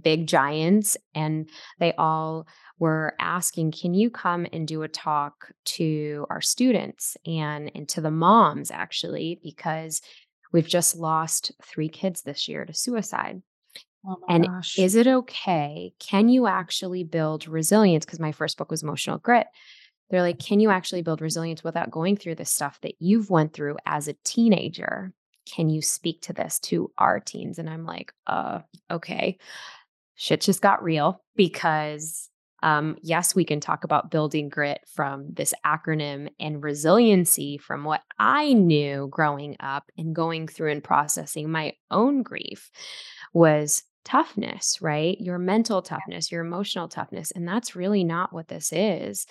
[0.00, 1.48] big giants and
[1.78, 2.46] they all
[2.78, 8.00] were asking, can you come and do a talk to our students and, and to
[8.00, 10.02] the moms, actually, because
[10.52, 13.42] we've just lost three kids this year to suicide.
[14.06, 14.78] Oh and gosh.
[14.78, 15.92] is it okay?
[15.98, 18.04] Can you actually build resilience?
[18.04, 19.46] Because my first book was Emotional Grit.
[20.08, 23.52] They're like, can you actually build resilience without going through the stuff that you've went
[23.52, 25.12] through as a teenager?
[25.52, 27.58] Can you speak to this to our teens?
[27.58, 28.60] And I'm like, uh,
[28.90, 29.38] okay.
[30.14, 32.30] Shit just got real because
[32.62, 38.02] um, yes, we can talk about building grit from this acronym and resiliency from what
[38.18, 42.70] I knew growing up and going through and processing my own grief
[43.32, 45.20] was toughness, right?
[45.20, 47.30] Your mental toughness, your emotional toughness.
[47.32, 49.26] And that's really not what this is.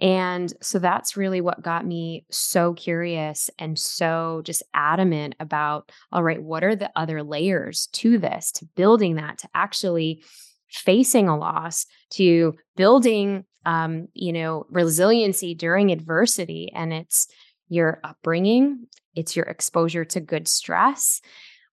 [0.00, 6.24] And so that's really what got me so curious and so just adamant about all
[6.24, 10.24] right, what are the other layers to this, to building that, to actually
[10.72, 17.28] facing a loss to building um, you know resiliency during adversity and it's
[17.68, 21.20] your upbringing it's your exposure to good stress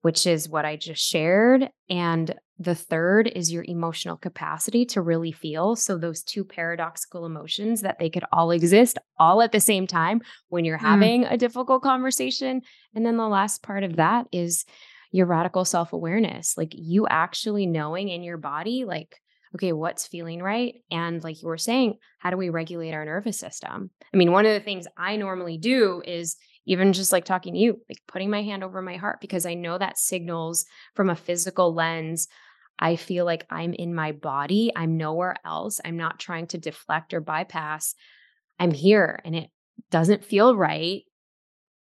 [0.03, 5.33] which is what i just shared and the third is your emotional capacity to really
[5.33, 9.87] feel so those two paradoxical emotions that they could all exist all at the same
[9.87, 10.83] time when you're Mm.
[10.83, 12.61] having a difficult conversation
[12.95, 14.67] and then the last part of that is
[15.11, 19.17] your radical self awareness, like you actually knowing in your body, like,
[19.55, 20.75] okay, what's feeling right?
[20.91, 23.91] And like you were saying, how do we regulate our nervous system?
[24.13, 27.59] I mean, one of the things I normally do is even just like talking to
[27.59, 31.17] you, like putting my hand over my heart, because I know that signals from a
[31.17, 32.29] physical lens.
[32.79, 34.71] I feel like I'm in my body.
[34.77, 35.81] I'm nowhere else.
[35.85, 37.95] I'm not trying to deflect or bypass.
[38.59, 39.51] I'm here and it
[39.91, 41.03] doesn't feel right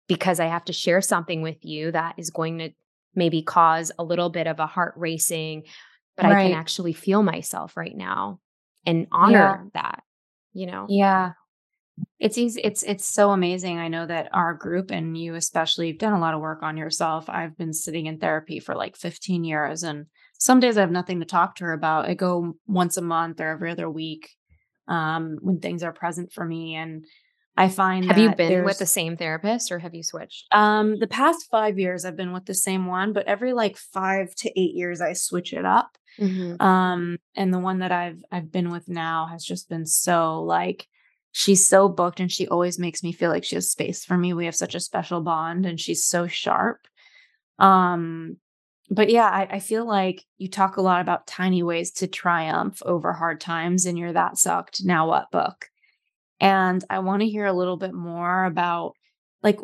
[0.07, 2.71] because I have to share something with you that is going to
[3.15, 5.63] maybe cause a little bit of a heart racing,
[6.15, 6.37] but right.
[6.37, 8.39] I can actually feel myself right now
[8.85, 9.81] and honor yeah.
[9.81, 10.03] that,
[10.53, 10.85] you know?
[10.89, 11.33] Yeah.
[12.17, 12.61] It's easy.
[12.61, 13.77] It's it's so amazing.
[13.77, 16.77] I know that our group and you especially have done a lot of work on
[16.77, 17.25] yourself.
[17.27, 20.05] I've been sitting in therapy for like 15 years and
[20.39, 22.05] some days I have nothing to talk to her about.
[22.07, 24.29] I go once a month or every other week
[24.87, 26.75] um, when things are present for me.
[26.75, 27.05] And
[27.57, 30.47] I find have you been with the same therapist or have you switched?
[30.51, 34.33] Um, the past five years I've been with the same one, but every like five
[34.35, 35.97] to eight years I switch it up.
[36.17, 36.61] Mm-hmm.
[36.61, 40.87] Um, and the one that I've I've been with now has just been so like
[41.31, 44.33] she's so booked and she always makes me feel like she has space for me.
[44.33, 46.87] We have such a special bond and she's so sharp.
[47.59, 48.37] Um,
[48.89, 52.81] but yeah, I, I feel like you talk a lot about tiny ways to triumph
[52.83, 55.67] over hard times and you're That Sucked Now What book.
[56.39, 58.93] And I want to hear a little bit more about
[59.43, 59.59] like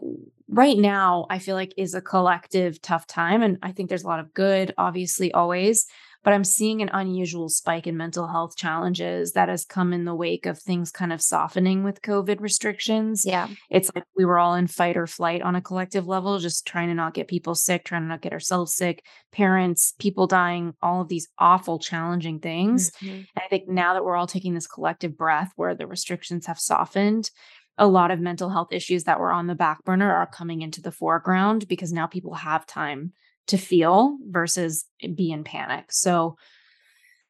[0.48, 3.42] right now, I feel like is a collective tough time.
[3.44, 5.86] And I think there's a lot of good, obviously, always
[6.26, 10.16] but I'm seeing an unusual spike in mental health challenges that has come in the
[10.16, 13.24] wake of things kind of softening with COVID restrictions.
[13.28, 13.48] Yeah.
[13.70, 16.88] It's like we were all in fight or flight on a collective level, just trying
[16.88, 21.02] to not get people sick, trying to not get ourselves sick, parents, people dying, all
[21.02, 22.90] of these awful, challenging things.
[23.04, 23.14] Mm-hmm.
[23.14, 26.58] And I think now that we're all taking this collective breath where the restrictions have
[26.58, 27.30] softened,
[27.78, 30.82] a lot of mental health issues that were on the back burner are coming into
[30.82, 33.14] the foreground because now people have time
[33.48, 35.92] to feel versus be in panic.
[35.92, 36.38] So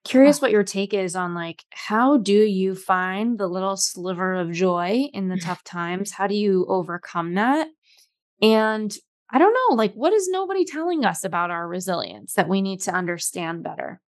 [0.03, 4.51] curious what your take is on like how do you find the little sliver of
[4.51, 6.11] joy in the tough times?
[6.11, 7.67] How do you overcome that?
[8.41, 8.95] And
[9.31, 12.81] I don't know, like what is nobody telling us about our resilience that we need
[12.81, 13.99] to understand better?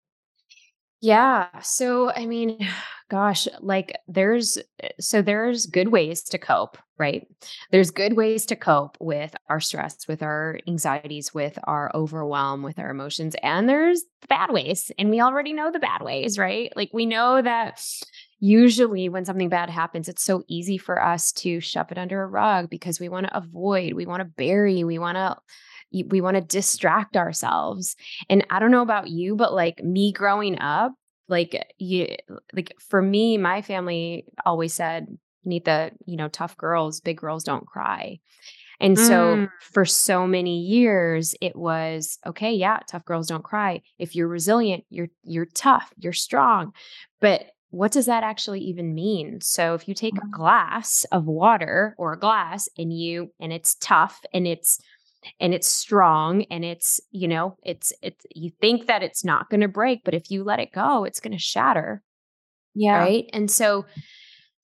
[1.07, 1.47] Yeah.
[1.61, 2.69] So, I mean,
[3.09, 7.25] gosh, like there's, eh, so there's good ways to cope, right?
[7.71, 12.81] There's good ways to cope with our stress, with our anxieties, with our overwhelm, with
[12.81, 13.37] our emotions.
[13.45, 14.91] And there's the bad ways.
[14.99, 16.73] And we already know the bad ways, right?
[16.75, 17.81] Like we know that
[18.41, 22.27] usually when something bad happens, it's so easy for us to shove it under a
[22.27, 25.37] rug because we want to avoid, we want to bury, we want to
[26.05, 27.97] we want to distract ourselves.
[28.29, 30.93] And I don't know about you, but like me growing up,
[31.29, 32.17] like you
[32.53, 35.07] like for me, my family always said,
[35.47, 38.21] Neeta, you know, tough girls, big girls don't cry.
[38.79, 39.49] And so mm.
[39.61, 43.81] for so many years it was okay, yeah, tough girls don't cry.
[43.99, 46.73] If you're resilient, you're you're tough, you're strong.
[47.21, 49.41] But what does that actually even mean?
[49.41, 50.31] So if you take a mm.
[50.31, 54.79] glass of water or a glass and you and it's tough and it's
[55.41, 59.61] and it's strong and it's you know it's it's you think that it's not going
[59.61, 62.03] to break but if you let it go it's going to shatter
[62.77, 62.99] yeah.
[62.99, 63.29] right?
[63.33, 63.87] And so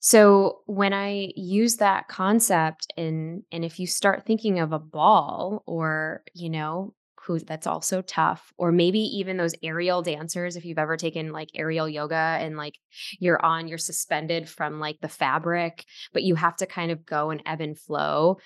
[0.05, 5.63] so when i use that concept and and if you start thinking of a ball
[5.65, 6.93] or you know
[7.25, 11.51] who that's also tough or maybe even those aerial dancers if you've ever taken like
[11.55, 12.75] aerial yoga and like
[13.21, 17.31] you're on you're suspended from like the fabric but you have to kind of go
[17.31, 18.39] and ebb and flow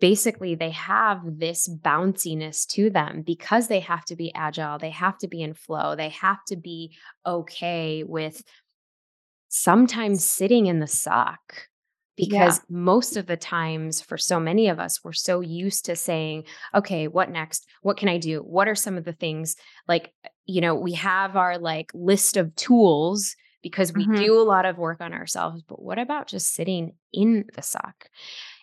[0.00, 5.18] basically they have this bounciness to them because they have to be agile, they have
[5.18, 8.42] to be in flow, they have to be okay with
[9.48, 11.66] sometimes sitting in the suck.
[12.16, 12.76] Because yeah.
[12.76, 17.08] most of the times, for so many of us, we're so used to saying, okay,
[17.08, 17.66] what next?
[17.80, 18.40] What can I do?
[18.40, 19.56] What are some of the things
[19.88, 20.12] like,
[20.44, 24.20] you know, we have our like list of tools because we mm-hmm.
[24.20, 25.62] do a lot of work on ourselves.
[25.62, 28.10] But what about just sitting in the suck?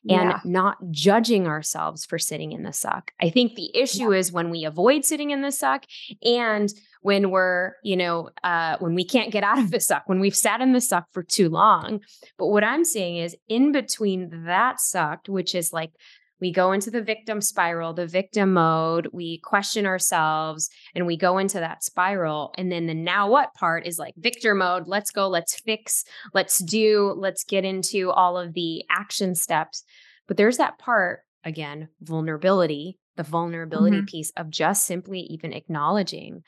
[0.10, 0.40] And yeah.
[0.44, 3.12] not judging ourselves for sitting in the suck.
[3.22, 4.20] I think the issue yeah.
[4.20, 5.86] is when we avoid sitting in the suck
[6.24, 10.20] and when we're, you know, uh, when we can't get out of the suck, when
[10.20, 12.02] we've sat in the suck for too long.
[12.38, 15.92] But what I'm saying is in between that sucked, which is like
[16.40, 21.38] we go into the victim spiral, the victim mode, we question ourselves and we go
[21.38, 22.54] into that spiral.
[22.58, 24.88] And then the now what part is like victor mode.
[24.88, 26.04] Let's go, let's fix,
[26.34, 29.84] let's do, let's get into all of the action steps.
[30.28, 34.06] But there's that part, again, vulnerability, the vulnerability mm-hmm.
[34.06, 36.44] piece of just simply even acknowledging,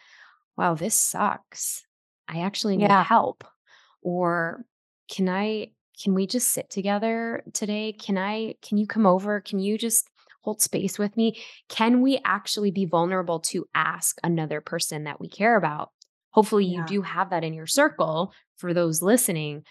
[0.55, 1.83] wow, this sucks.
[2.27, 3.03] I actually need yeah.
[3.03, 3.43] help.
[4.03, 4.65] Or
[5.09, 5.71] can I
[6.01, 7.93] can we just sit together today?
[7.93, 9.41] Can I, can you come over?
[9.41, 10.09] Can you just
[10.41, 11.37] hold space with me?
[11.67, 15.91] Can we actually be vulnerable to ask another person that we care about?
[16.31, 19.63] Hopefully, you do have that in your circle for those listening.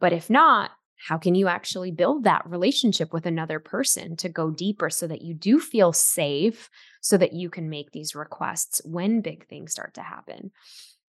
[0.00, 4.50] But if not, how can you actually build that relationship with another person to go
[4.50, 6.70] deeper so that you do feel safe
[7.02, 10.50] so that you can make these requests when big things start to happen?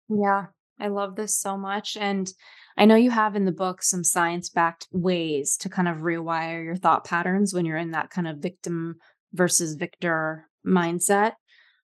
[0.09, 0.47] Yeah,
[0.79, 1.97] I love this so much.
[1.99, 2.31] And
[2.77, 6.63] I know you have in the book some science backed ways to kind of rewire
[6.63, 8.95] your thought patterns when you're in that kind of victim
[9.33, 11.33] versus victor mindset.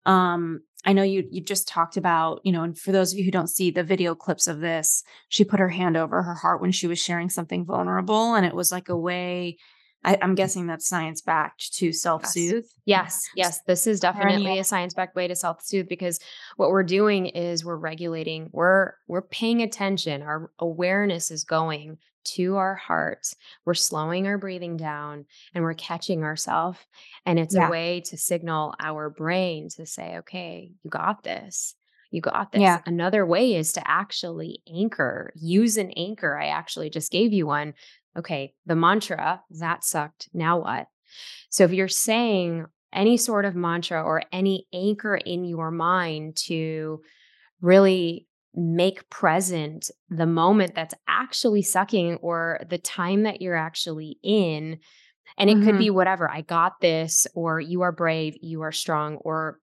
[0.04, 3.24] Um, I know you you just talked about, you know, and for those of you
[3.24, 6.60] who don't see the video clips of this, she put her hand over her heart
[6.60, 8.34] when she was sharing something vulnerable.
[8.34, 9.56] And it was like a way,
[10.04, 12.64] I, I'm guessing that's science backed to self soothe.
[12.84, 16.18] Yes, yes, this is definitely a science-backed way to self-soothe because
[16.56, 20.22] what we're doing is we're regulating, we're we're paying attention.
[20.22, 23.26] Our awareness is going to our heart.
[23.64, 26.78] We're slowing our breathing down and we're catching ourselves.
[27.26, 27.68] And it's Yeah.
[27.68, 31.74] a way to signal our brain to say, okay, you got this.
[32.10, 32.62] You got this.
[32.62, 32.80] Yeah.
[32.86, 36.38] Another way is to actually anchor, use an anchor.
[36.38, 37.74] I actually just gave you one.
[38.16, 40.28] Okay, the mantra, that sucked.
[40.32, 40.86] Now what?
[41.50, 47.00] So if you're saying any sort of mantra or any anchor in your mind to
[47.60, 54.78] really make present the moment that's actually sucking or the time that you're actually in,
[55.38, 55.78] and it could Mhm.
[55.78, 59.60] be whatever, I got this, or you are brave, you are strong, or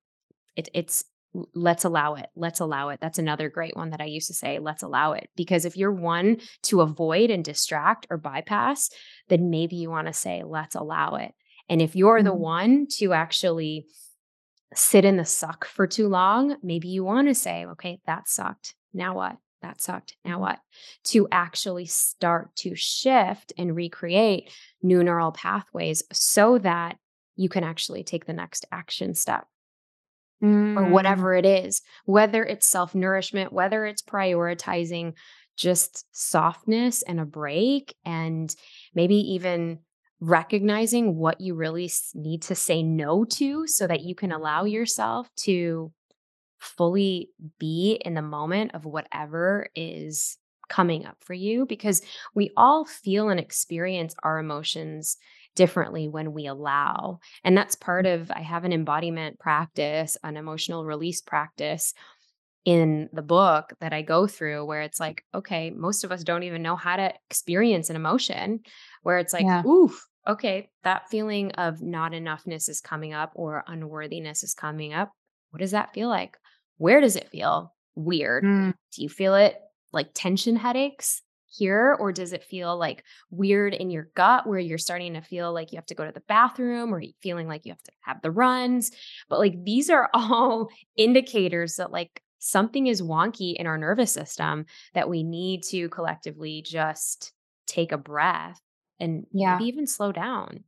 [0.56, 1.06] it, it's
[1.54, 2.30] let's allow it.
[2.36, 3.00] Let's allow it.
[3.02, 5.30] That's another great one that I used to say, let's allow it.
[5.36, 8.90] Because if you're one to avoid and distract or bypass,
[9.30, 11.34] then maybe you want to say, let's allow it.
[11.70, 12.40] And if you're the Mhm.
[12.40, 13.88] one to actually
[14.74, 18.76] sit in the suck for too long, maybe you want to say, okay, that sucked.
[18.94, 19.38] Now what?
[19.62, 20.16] That sucked.
[20.26, 20.60] Now what?
[21.06, 24.52] To actually start to shift and recreate
[24.82, 26.98] new neural pathways so that
[27.36, 29.48] you can actually take the next action step
[30.76, 35.14] or Mm, whatever it is, whether it's self nourishment, whether it's prioritizing
[35.58, 38.56] just softness and a break, and
[38.96, 39.80] maybe even
[40.20, 45.28] recognizing what you really need to say no to so that you can allow yourself
[45.36, 45.92] to
[46.60, 47.30] fully
[47.60, 50.38] be in the moment of whatever is
[50.70, 52.02] coming up for you because
[52.34, 55.18] we all feel and experience our emotions
[55.56, 57.20] differently when we allow.
[57.44, 61.94] And that's part of I have an embodiment practice, an emotional release practice
[62.64, 66.44] in the book that I go through where it's like, okay, most of us don't
[66.44, 68.60] even know how to experience an emotion
[69.02, 69.64] where it's like, Yeah.
[69.66, 75.12] oof, okay, that feeling of not enoughness is coming up or unworthiness is coming up.
[75.50, 76.38] What does that feel like?
[76.78, 78.44] Where does it feel weird?
[78.44, 79.60] mm, Do you feel it
[79.92, 81.22] like tension headaches
[81.52, 81.96] here?
[82.00, 85.72] Or does it feel like weird in your gut where you're starting to feel like
[85.72, 88.32] you have to go to the bathroom or feeling like you have to have the
[88.32, 88.92] runs?
[89.30, 94.66] But like these are all indicators that like something is wonky in our nervous system
[94.94, 97.34] that we need to collectively just
[97.68, 98.60] take a breath
[99.00, 99.62] and Yeah.
[99.62, 100.64] maybe even slow down.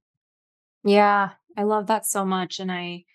[0.84, 2.60] Yeah, I love that so much.
[2.60, 3.06] And I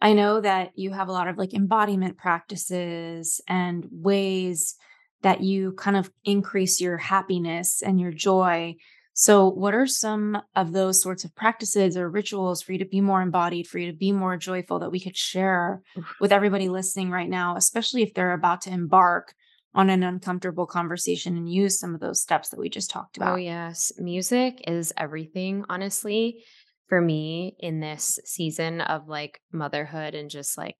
[0.00, 4.76] I know that you have a lot of like embodiment practices and ways
[5.22, 8.74] that you kind of increase your happiness and your joy.
[9.14, 13.00] So, what are some of those sorts of practices or rituals for you to be
[13.00, 15.82] more embodied, for you to be more joyful that we could share
[16.20, 19.34] with everybody listening right now, especially if they're about to embark
[19.74, 23.22] on an uncomfortable conversation and use some of those steps that we just talked oh,
[23.22, 23.32] about?
[23.34, 23.92] Oh, yes.
[23.98, 26.44] Music is everything, honestly,
[26.88, 30.76] for me in this season of like motherhood and just like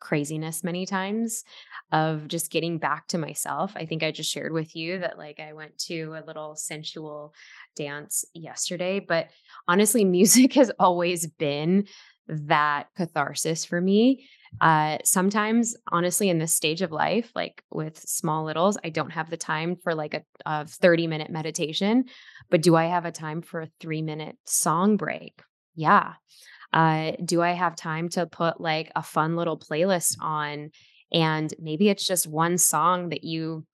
[0.00, 1.44] craziness many times
[1.92, 3.72] of just getting back to myself.
[3.76, 7.34] I think I just shared with you that like I went to a little sensual
[7.76, 9.28] dance yesterday, but
[9.66, 11.86] honestly, music has always been
[12.28, 14.28] that catharsis for me.
[14.60, 19.30] Uh, sometimes, honestly, in this stage of life, like with small littles, I don't have
[19.30, 22.04] the time for like a, a 30 minute meditation,
[22.50, 25.40] but do I have a time for a three minute song break?
[25.74, 26.14] Yeah.
[26.72, 30.70] Uh, do I have time to put like a fun little playlist on?
[31.12, 33.64] And maybe it's just one song that you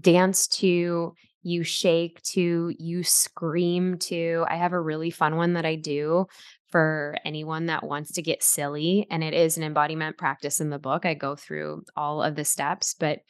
[0.00, 4.44] dance to, you shake to, you scream to.
[4.48, 6.26] I have a really fun one that I do
[6.70, 9.06] for anyone that wants to get silly.
[9.10, 11.06] And it is an embodiment practice in the book.
[11.06, 13.20] I go through all of the steps, but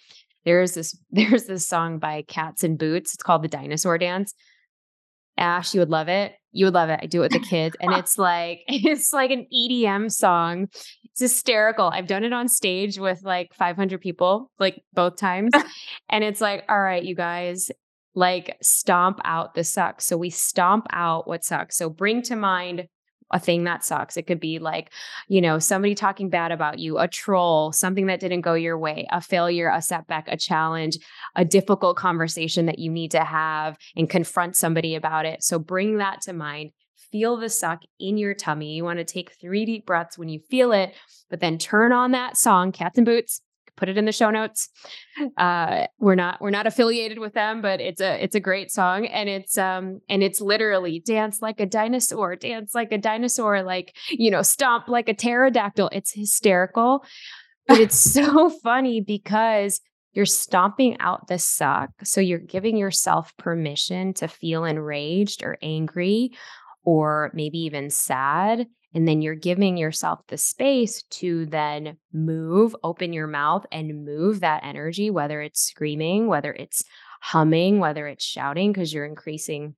[0.45, 3.15] there's this there's this song by Cats and Boots.
[3.15, 4.35] It's called the Dinosaur Dance.
[5.37, 6.33] Ash, you would love it.
[6.53, 7.01] You would love it.
[7.03, 7.77] I do it with the kids.
[7.81, 10.69] And it's like it's like an EDM song.
[11.05, 11.91] It's hysterical.
[11.93, 15.53] I've done it on stage with like 500 people, like both times.
[16.09, 17.71] and it's like, all right, you guys,
[18.15, 20.07] like stomp out the sucks.
[20.07, 21.77] So we stomp out what sucks.
[21.77, 22.89] So bring to mind
[23.31, 24.17] a thing that sucks.
[24.17, 24.93] It could be like,
[25.29, 29.07] you know, somebody talking bad about you, a troll, something that didn't go your way,
[29.11, 30.99] a failure, a setback, a challenge,
[31.35, 35.43] a difficult conversation that you need to have and confront somebody about it.
[35.43, 36.71] So bring that to mind.
[37.11, 38.75] Feel the suck in your tummy.
[38.75, 40.95] You want to take three deep breaths when you feel it,
[41.31, 43.41] but then turn on that song, Cats and Boots,
[43.77, 44.69] put it in the show notes.
[45.37, 49.07] Uh, we're not we're not affiliated with them, but it's a it's a great song,
[49.07, 53.97] and it's um and it's literally dance like a dinosaur, dance like a dinosaur, like
[54.11, 55.91] you know stomp like a pterodactyl.
[55.93, 57.05] It's hysterical,
[57.69, 59.81] but it's so funny because
[60.15, 61.91] you're stomping out the suck.
[62.05, 66.31] So you're giving yourself permission to feel enraged or angry
[66.85, 68.67] or maybe even sad.
[68.95, 74.41] And then you're giving yourself the space to then move, open your mouth and move
[74.41, 76.85] that energy, whether it's screaming, whether it's
[77.21, 79.75] humming, whether it's shouting, because you're increasing,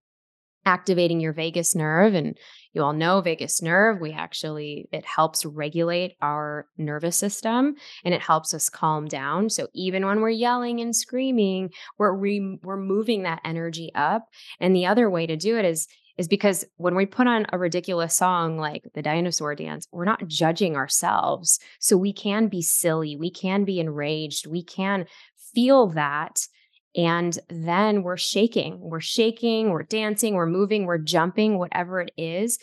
[0.66, 2.12] activating your vagus nerve.
[2.12, 2.36] And
[2.74, 8.20] you all know vagus nerve, we actually, it helps regulate our nervous system and it
[8.20, 9.48] helps us calm down.
[9.48, 14.26] So even when we're yelling and screaming, we're, re- we're moving that energy up.
[14.60, 15.88] And the other way to do it is,
[16.18, 20.26] is because when we put on a ridiculous song like the dinosaur dance, we're not
[20.26, 21.58] judging ourselves.
[21.78, 25.06] So we can be silly, we can be enraged, we can
[25.54, 26.46] feel that.
[26.94, 32.58] And then we're shaking, we're shaking, we're dancing, we're moving, we're jumping, whatever it is.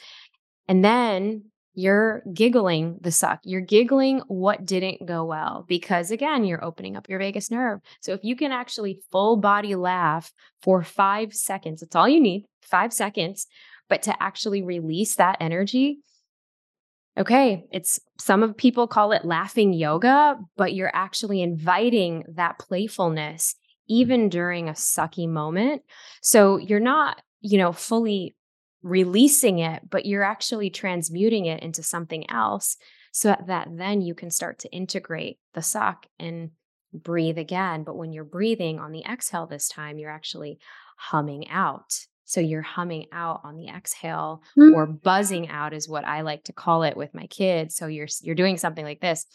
[0.68, 3.40] And then you're giggling the suck.
[3.44, 7.80] You're giggling what didn't go well because, again, you're opening up your vagus nerve.
[8.02, 12.46] So, if you can actually full body laugh for five seconds, that's all you need
[12.62, 13.48] five seconds,
[13.90, 16.00] but to actually release that energy.
[17.18, 23.56] Okay, it's some of people call it laughing yoga, but you're actually inviting that playfulness
[23.88, 25.84] even during a sucky moment.
[26.22, 28.36] So you're not, you know, fully
[28.84, 32.78] releasing it, but you're actually transmuting it into something else
[33.12, 36.52] so that then you can start to integrate the suck and
[36.94, 37.84] breathe again.
[37.84, 40.60] But when you're breathing on the exhale this time, you're actually
[40.98, 41.98] humming out.
[42.26, 44.74] So you're humming out on the exhale mm-hmm.
[44.74, 47.76] or buzzing out is what I like to call it with my kids.
[47.76, 49.26] So you're you're doing something like this.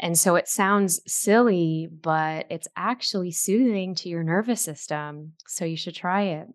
[0.00, 5.32] And so it sounds silly, but it's actually soothing to your nervous system.
[5.46, 6.46] So you should try it.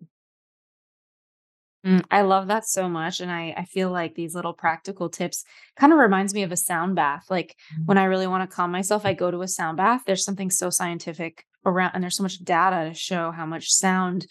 [1.85, 3.19] Mm, I love that so much.
[3.19, 5.43] And I, I feel like these little practical tips
[5.77, 7.25] kind of reminds me of a sound bath.
[7.29, 7.85] Like mm-hmm.
[7.85, 10.03] when I really want to calm myself, I go to a sound bath.
[10.05, 14.27] There's something so scientific around, and there's so much data to show how much sound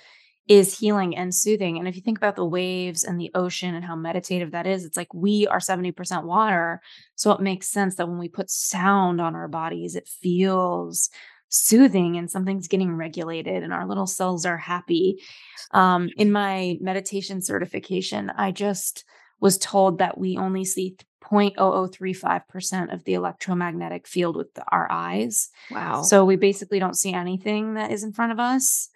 [0.48, 1.78] is healing and soothing.
[1.78, 4.84] And if you think about the waves and the ocean and how meditative that is,
[4.84, 6.80] it's like we are 70% water.
[7.14, 11.10] So it makes sense that when we put sound on our bodies, it feels
[11.48, 15.22] soothing and something's getting regulated and our little cells are happy.
[15.70, 19.04] Um, in my meditation certification, I just
[19.38, 25.50] was told that we only see 0.0035% of the electromagnetic field with our eyes.
[25.70, 26.02] Wow.
[26.02, 28.88] So we basically don't see anything that is in front of us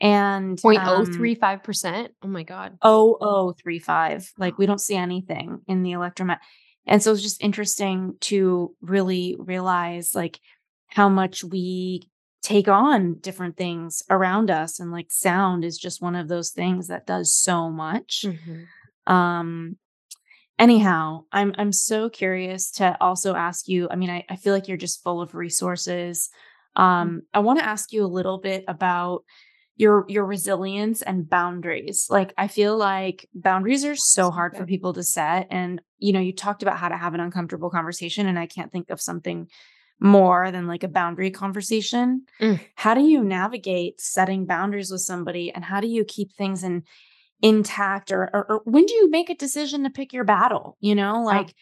[0.00, 2.04] and 0.035%.
[2.04, 2.78] Um, oh my God.
[2.82, 4.32] 0035.
[4.38, 6.42] Like we don't see anything in the electromagnetic.
[6.86, 10.40] And so it's just interesting to really realize like
[10.88, 12.08] how much we
[12.42, 14.80] take on different things around us.
[14.80, 18.24] And like sound is just one of those things that does so much.
[18.26, 19.12] Mm-hmm.
[19.12, 19.76] Um,
[20.58, 23.88] anyhow, I'm I'm so curious to also ask you.
[23.90, 26.30] I mean, I, I feel like you're just full of resources.
[26.76, 26.82] Mm-hmm.
[26.82, 29.24] Um, I want to ask you a little bit about
[29.80, 32.06] your your resilience and boundaries.
[32.10, 36.20] Like i feel like boundaries are so hard for people to set and you know
[36.20, 39.48] you talked about how to have an uncomfortable conversation and i can't think of something
[39.98, 42.26] more than like a boundary conversation.
[42.40, 42.60] Mm.
[42.74, 46.82] how do you navigate setting boundaries with somebody and how do you keep things in
[47.42, 50.94] intact or, or, or when do you make a decision to pick your battle you
[50.94, 51.22] know?
[51.22, 51.54] Like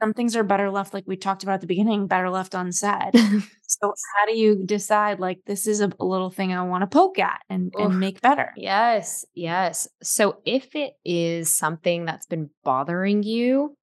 [0.00, 3.14] some things are better left like we talked about at the beginning better left unsaid.
[3.70, 7.20] So how do you decide like this is a, little thing i want to poke
[7.20, 8.52] at and, and make better?
[8.56, 9.86] Yes yes.
[10.02, 13.76] So if it is something that's been bothering you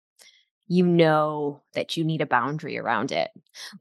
[0.68, 3.30] you know that you need a boundary around it.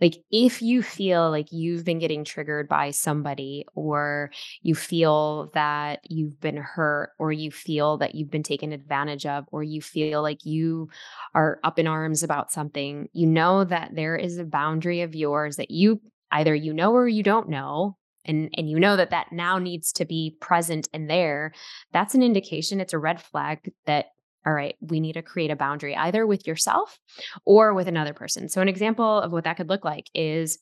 [0.00, 4.30] Like if you feel like you've been getting triggered by somebody, or
[4.62, 9.44] you feel that you've been hurt, or you feel that you've been taken advantage of,
[9.50, 10.88] or you feel like you
[11.34, 15.56] are up in arms about something, you know that there is a boundary of yours
[15.56, 16.00] that you
[16.32, 19.92] either you know or you don't know and and you know that that now needs
[19.92, 21.52] to be present and there
[21.92, 24.06] that's an indication it's a red flag that
[24.46, 26.98] all right, we need to create a boundary either with yourself
[27.44, 28.48] or with another person.
[28.48, 30.58] So, an example of what that could look like is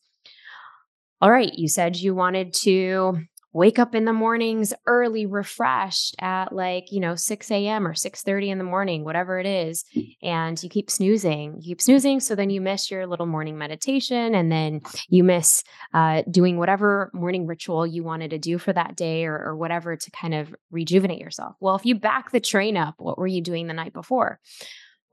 [1.20, 3.18] all right, you said you wanted to
[3.54, 8.22] wake up in the mornings early refreshed at like you know 6 a.m or 6
[8.22, 9.84] 30 in the morning whatever it is
[10.22, 14.34] and you keep snoozing you keep snoozing so then you miss your little morning meditation
[14.34, 15.62] and then you miss
[15.94, 19.96] uh, doing whatever morning ritual you wanted to do for that day or, or whatever
[19.96, 21.54] to kind of rejuvenate yourself.
[21.60, 24.40] Well if you back the train up what were you doing the night before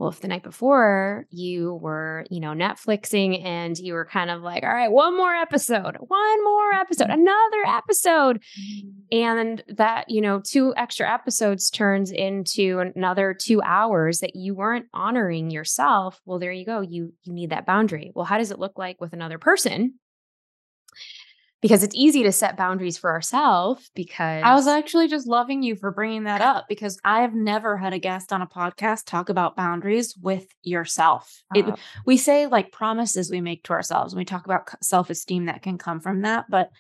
[0.02, 4.42] well, if the night before you were, you know, Netflixing and you were kind of
[4.42, 7.22] like, all right, one more episode, one more episode, Mm-hmm.
[7.22, 8.42] another episode.
[9.12, 14.88] And that, you know, two extra episodes turns into another two hours that you weren't
[14.92, 16.20] honoring yourself.
[16.26, 16.82] Well, there you go.
[16.82, 18.12] You you need that boundary.
[18.16, 20.00] Well, how does it look like with another person?
[21.62, 25.76] Because it's easy to set boundaries for ourselves because I was actually just loving you
[25.76, 29.30] for bringing that up because I have never had a guest on a podcast talk
[29.30, 31.44] about boundaries with yourself.
[31.54, 35.12] It, Uh, we say like promises we make to ourselves and we talk about self
[35.12, 36.46] esteem that can come from that.
[36.50, 36.72] But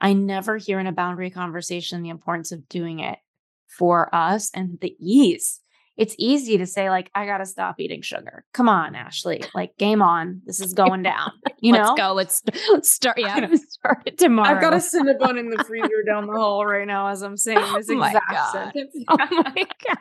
[0.00, 3.18] I never hear in a boundary conversation the importance of doing it
[3.66, 5.60] for us and the ease.
[5.96, 8.44] It's easy to say, like, I got to stop eating sugar.
[8.52, 9.42] Come on, Ashley.
[9.54, 10.42] Like, game on.
[10.44, 11.32] This is going down.
[11.60, 11.96] You know, let's know?
[11.96, 12.12] go.
[12.12, 13.18] Let's, let's start.
[13.18, 13.48] Yeah, I know.
[13.50, 14.54] let's start it tomorrow.
[14.54, 17.58] I've got a Cinnabon in the freezer down the hall right now as I'm saying
[17.60, 18.52] oh this Oh exact God.
[18.52, 18.94] sentence.
[19.08, 19.54] Oh my
[19.86, 19.98] god,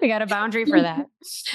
[0.00, 1.06] we got a boundary for that.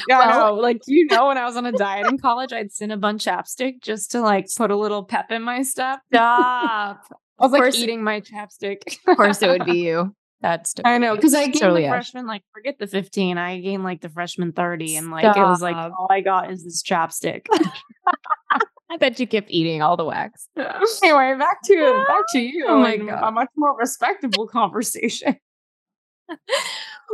[0.08, 2.70] Yeah, Well- no, like you know when I was on a diet in college, I'd
[2.70, 6.00] Cinnabon chapstick just to like put a little pep in my step.
[6.14, 7.02] Stop.
[7.40, 8.84] I was like course- eating my chapstick.
[9.08, 10.16] Of course, it would be you.
[10.42, 13.38] That's I know because I gained Totally the freshman like forget the 15.
[13.38, 16.64] I gained like the freshman 30, and like it was like all I got is
[16.64, 17.46] this chapstick.
[18.92, 20.50] I bet you kept eating all the wax.
[20.58, 22.66] anyway, back to back to oh you.
[22.68, 23.24] Oh my God.
[23.24, 25.38] a much more respectable conversation.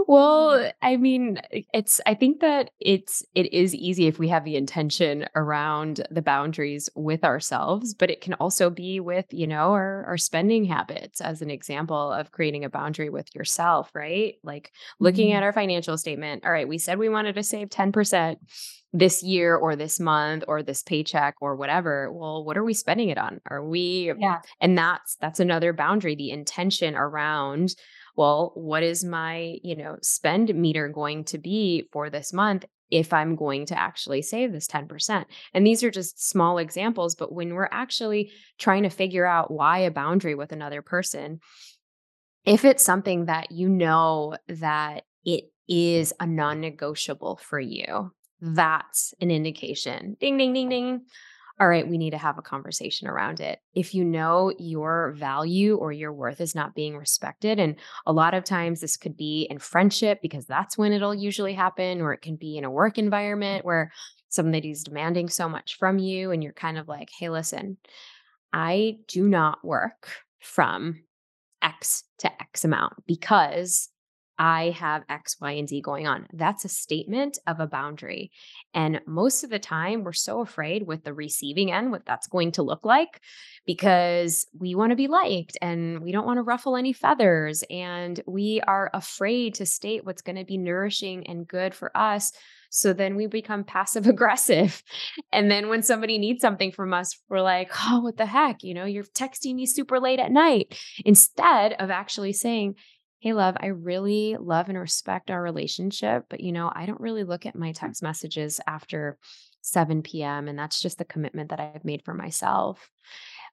[0.08, 1.40] Well, I mean,
[1.74, 6.22] it's I think that it's it is easy if we have the intention around the
[6.22, 11.20] boundaries with ourselves, but it can also be with, you know, our our spending habits
[11.20, 14.36] as an example of creating a boundary with yourself, right?
[14.44, 15.36] Like looking Mhm.
[15.36, 16.46] at our financial statement.
[16.46, 18.40] All right, we said we wanted to save 10%
[18.94, 22.12] this year or this month or this paycheck or whatever.
[22.14, 23.42] Well, what are we spending it on?
[23.50, 24.42] Are we Yeah.
[24.62, 27.76] and that's that's another boundary the intention around
[28.18, 33.14] well what is my you know spend meter going to be for this month if
[33.14, 37.54] i'm going to actually save this 10% and these are just small examples but when
[37.54, 41.40] we're actually trying to figure out why a boundary with another person
[42.44, 48.12] if it's something that you know that it is a non-negotiable for you
[48.42, 50.16] that's an indication.
[50.20, 51.02] Ding ding ding ding
[51.60, 53.60] all right, we need to have a conversation around it.
[53.74, 58.36] If you know your value or your worth is not being respected, and a lot
[58.36, 62.22] of times this could be in friendship because that's when it'll usually happen, or it
[62.22, 63.92] can be in a work environment where
[64.30, 67.78] somebody's demanding so much from you, and you're kind of like, hey, listen,
[68.54, 71.02] I do not work from
[71.62, 73.90] X to X amount because
[74.38, 76.28] I have X, Y, and Z going on.
[76.34, 78.32] That's a statement of a boundary.
[78.74, 82.52] And most of the time, we're so afraid with the receiving end, what that's going
[82.54, 83.22] to look like,
[83.66, 87.64] because we want to be liked and we don't want to ruffle any feathers.
[87.70, 92.32] And we are afraid to state what's going to be nourishing and good for us.
[92.70, 94.84] So then we become passive aggressive.
[95.32, 98.64] And then when somebody needs something from us, we're like, oh, what the heck?
[98.64, 102.76] You know, you're texting me super late at night instead of actually saying,
[103.20, 107.24] Hey, love, I really love and respect our relationship, but you know, I don't really
[107.24, 109.18] look at my text messages after
[109.62, 110.48] 7 p.m.
[110.48, 112.92] And that's just the commitment that I've made for myself.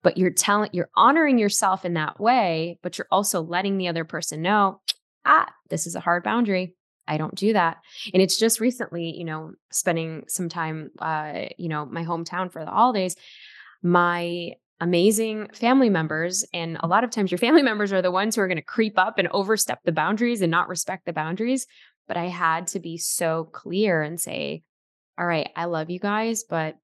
[0.03, 4.05] But you're telling, you're honoring yourself in that way, but you're also letting the other
[4.05, 4.81] person know,
[5.25, 6.75] ah, this is a hard boundary.
[7.09, 7.79] I don't do that.
[8.13, 12.65] And it's just recently, you know, spending some time, uh, you know, my hometown for
[12.65, 13.17] the holidays.
[13.83, 14.53] My
[14.85, 16.45] amazing family members.
[16.53, 18.63] And a lot of times your family members are the ones who are going to
[18.63, 21.67] creep up and overstep the boundaries and not respect the boundaries.
[22.07, 24.63] But I had to be so clear and say,
[25.19, 26.77] all right, I love you guys, but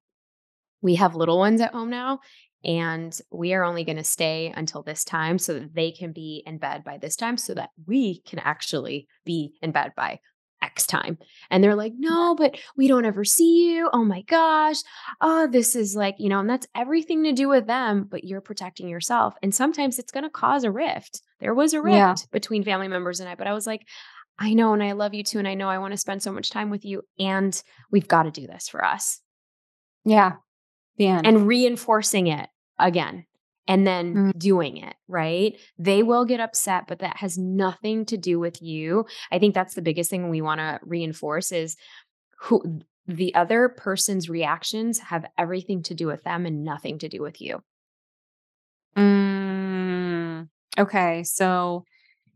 [0.81, 2.19] we have little ones at home now.
[2.63, 6.43] And we are only going to stay until this time so that they can be
[6.45, 10.19] in bed by this time so that we can actually be in bed by
[10.61, 11.17] X time.
[11.49, 13.89] And they're like, no, but we don't ever see you.
[13.93, 14.77] Oh my gosh.
[15.19, 18.41] Oh, this is like, you know, and that's everything to do with them, but you're
[18.41, 19.33] protecting yourself.
[19.41, 21.21] And sometimes it's going to cause a rift.
[21.39, 22.15] There was a rift Yeah.
[22.31, 23.87] between family members and I, but I was like,
[24.39, 25.39] I know, and I love you too.
[25.39, 27.03] And I know I want to spend so much time with you.
[27.19, 29.19] And we've got to do this for us
[30.05, 30.33] Yeah.
[30.97, 31.27] The end.
[31.27, 32.49] and reinforcing it
[32.79, 33.25] again
[33.67, 34.39] and then Mm.
[34.39, 35.59] doing it, right?
[35.77, 39.05] They will get upset, but that has nothing to do with you.
[39.31, 41.77] I think that's the biggest thing we want to reinforce is
[42.39, 47.21] who the other person's reactions have everything to do with them and nothing to do
[47.21, 47.61] with you.
[48.95, 50.47] Mm,
[50.77, 51.23] Okay.
[51.23, 51.85] So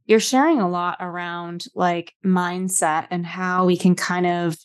[0.06, 4.58] you're sharing a lot around like mindset and how we can kind of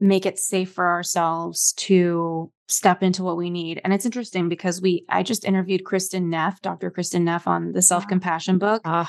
[0.00, 3.80] make it safe for ourselves to step into what we need.
[3.82, 6.90] And it's interesting because we I just interviewed Kristin Neff, Dr.
[6.90, 8.82] Kristin Neff on the self-compassion book.
[8.84, 9.06] Uh,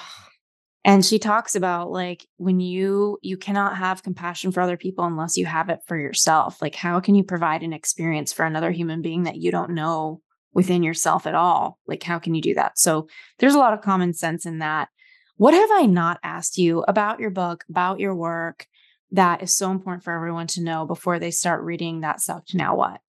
[0.85, 5.37] and she talks about like when you you cannot have compassion for other people unless
[5.37, 6.61] you have it for yourself.
[6.61, 10.21] Like how can you provide an experience for another human being that you don't know
[10.53, 11.79] within yourself at all?
[11.85, 12.79] Like how can you do that?
[12.79, 13.07] So
[13.39, 14.87] there's a lot of common sense in that.
[15.35, 18.65] What have I not asked you about your book, about your work
[19.11, 22.75] that is so important for everyone to know before they start reading that sucked now
[22.75, 23.01] what?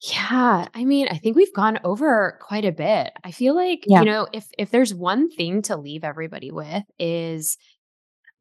[0.00, 3.12] Yeah, I mean, I think we've gone over quite a bit.
[3.22, 4.00] I feel like, yeah.
[4.00, 7.56] you know, if if there's one thing to leave everybody with is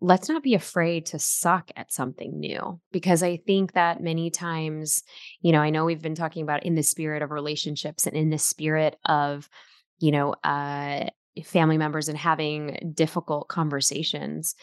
[0.02, 5.02] let's not be afraid to suck at something new because I think that many times,
[5.42, 8.30] you know, I know we've been talking about in the spirit of relationships and in
[8.30, 9.50] the spirit of,
[10.00, 11.06] you know, uh
[11.46, 14.56] family members and having difficult conversations.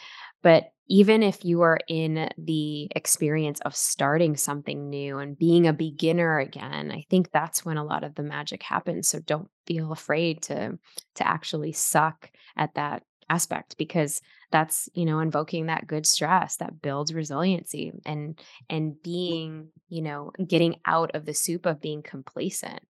[0.42, 5.72] But even if you are in the experience of starting something new and being a
[5.72, 9.08] beginner again, I think that's when a lot of the magic happens.
[9.08, 10.78] So don't feel afraid to
[11.14, 14.20] to actually suck at that aspect because
[14.50, 20.32] that's you know invoking that good stress that builds resiliency and and being you know
[20.44, 22.80] getting out of the soup of being complacent.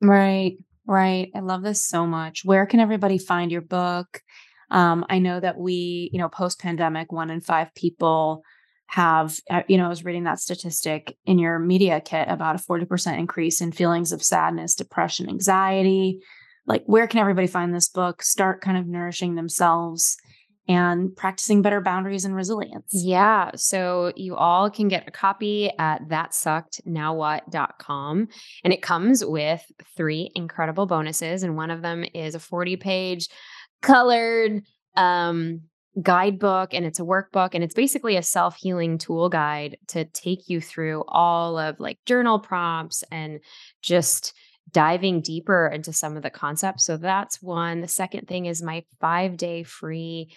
[0.00, 0.56] Right
[0.86, 1.30] right.
[1.34, 2.44] I love this so much.
[2.44, 4.22] Where can everybody find your book
[4.70, 8.42] um, I know that we, you know, post pandemic, one in five people
[8.88, 12.58] have, uh, you know, I was reading that statistic in your media kit about a
[12.58, 16.20] 40% increase in feelings of sadness, depression, anxiety.
[16.66, 18.22] Like, where can everybody find this book?
[18.22, 20.16] Start kind of nourishing themselves
[20.68, 22.90] and practicing better boundaries and resilience.
[22.92, 23.52] Yeah.
[23.56, 28.28] So you all can get a copy at thatsuckednowwhat.com.
[28.64, 29.62] And it comes with
[29.96, 31.42] three incredible bonuses.
[31.42, 33.28] And one of them is a 40 page
[33.82, 34.62] colored
[34.96, 35.62] um,
[36.02, 40.60] guidebook and it's a workbook and it's basically a self-healing tool guide to take you
[40.60, 43.40] through all of like journal prompts and
[43.82, 44.32] just
[44.70, 46.84] diving deeper into some of the concepts.
[46.84, 47.80] So that's one.
[47.80, 50.30] The second thing is my 5-day free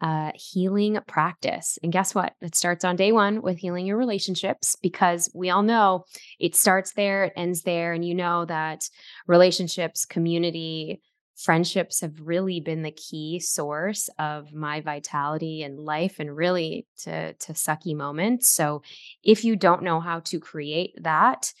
[0.00, 1.78] uh, healing practice.
[1.82, 2.34] And guess what?
[2.40, 6.04] It starts on day one with healing your relationships because we all know
[6.38, 7.92] it starts there, it ends there.
[7.92, 8.88] And you know that
[9.26, 11.00] relationships, community,
[11.38, 17.32] friendships have really been the key source of my vitality and life and really to
[17.34, 18.82] to sucky moments so
[19.22, 21.52] if you don't know how to create that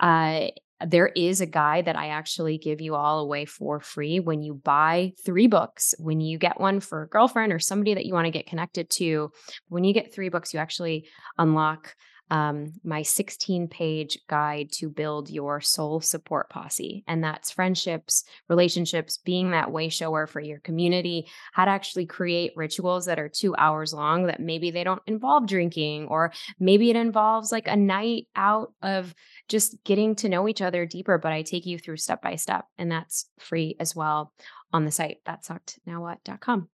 [0.00, 0.46] uh
[0.84, 4.54] there is a guide that I actually give you all away for free when you
[4.54, 5.94] buy three books.
[5.98, 8.90] When you get one for a girlfriend or somebody that you want to get connected
[8.90, 9.32] to,
[9.68, 11.08] when you get three books, you actually
[11.38, 11.94] unlock
[12.30, 17.04] um, my 16 page guide to build your soul support posse.
[17.06, 22.52] And that's friendships, relationships, being that way shower for your community, how to actually create
[22.56, 26.96] rituals that are two hours long that maybe they don't involve drinking, or maybe it
[26.96, 29.14] involves like a night out of
[29.48, 31.18] just getting to know each other deeper.
[31.18, 34.32] But I take you through step by step, and that's free as well
[34.72, 36.68] on the site thatsuckednowwhat.com.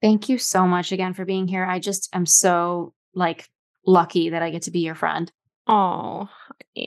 [0.00, 1.64] Thank you so much again for being here.
[1.64, 3.48] I just am so like
[3.86, 5.30] lucky that I get to be your friend.
[5.66, 6.28] Oh,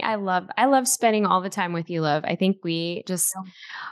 [0.02, 2.26] I love I love spending all the time with you, love.
[2.26, 3.34] I think we just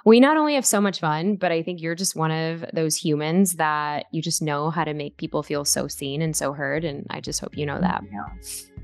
[0.06, 2.95] we not only have so much fun, but I think you're just one of those
[2.95, 6.84] humans that you just know how to make people feel so seen and so heard
[6.84, 8.04] and I just hope you know that.
[8.12, 8.26] Yeah.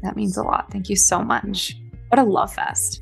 [0.03, 0.72] That means a lot.
[0.72, 1.76] Thank you so much.
[2.09, 3.01] What a love fest.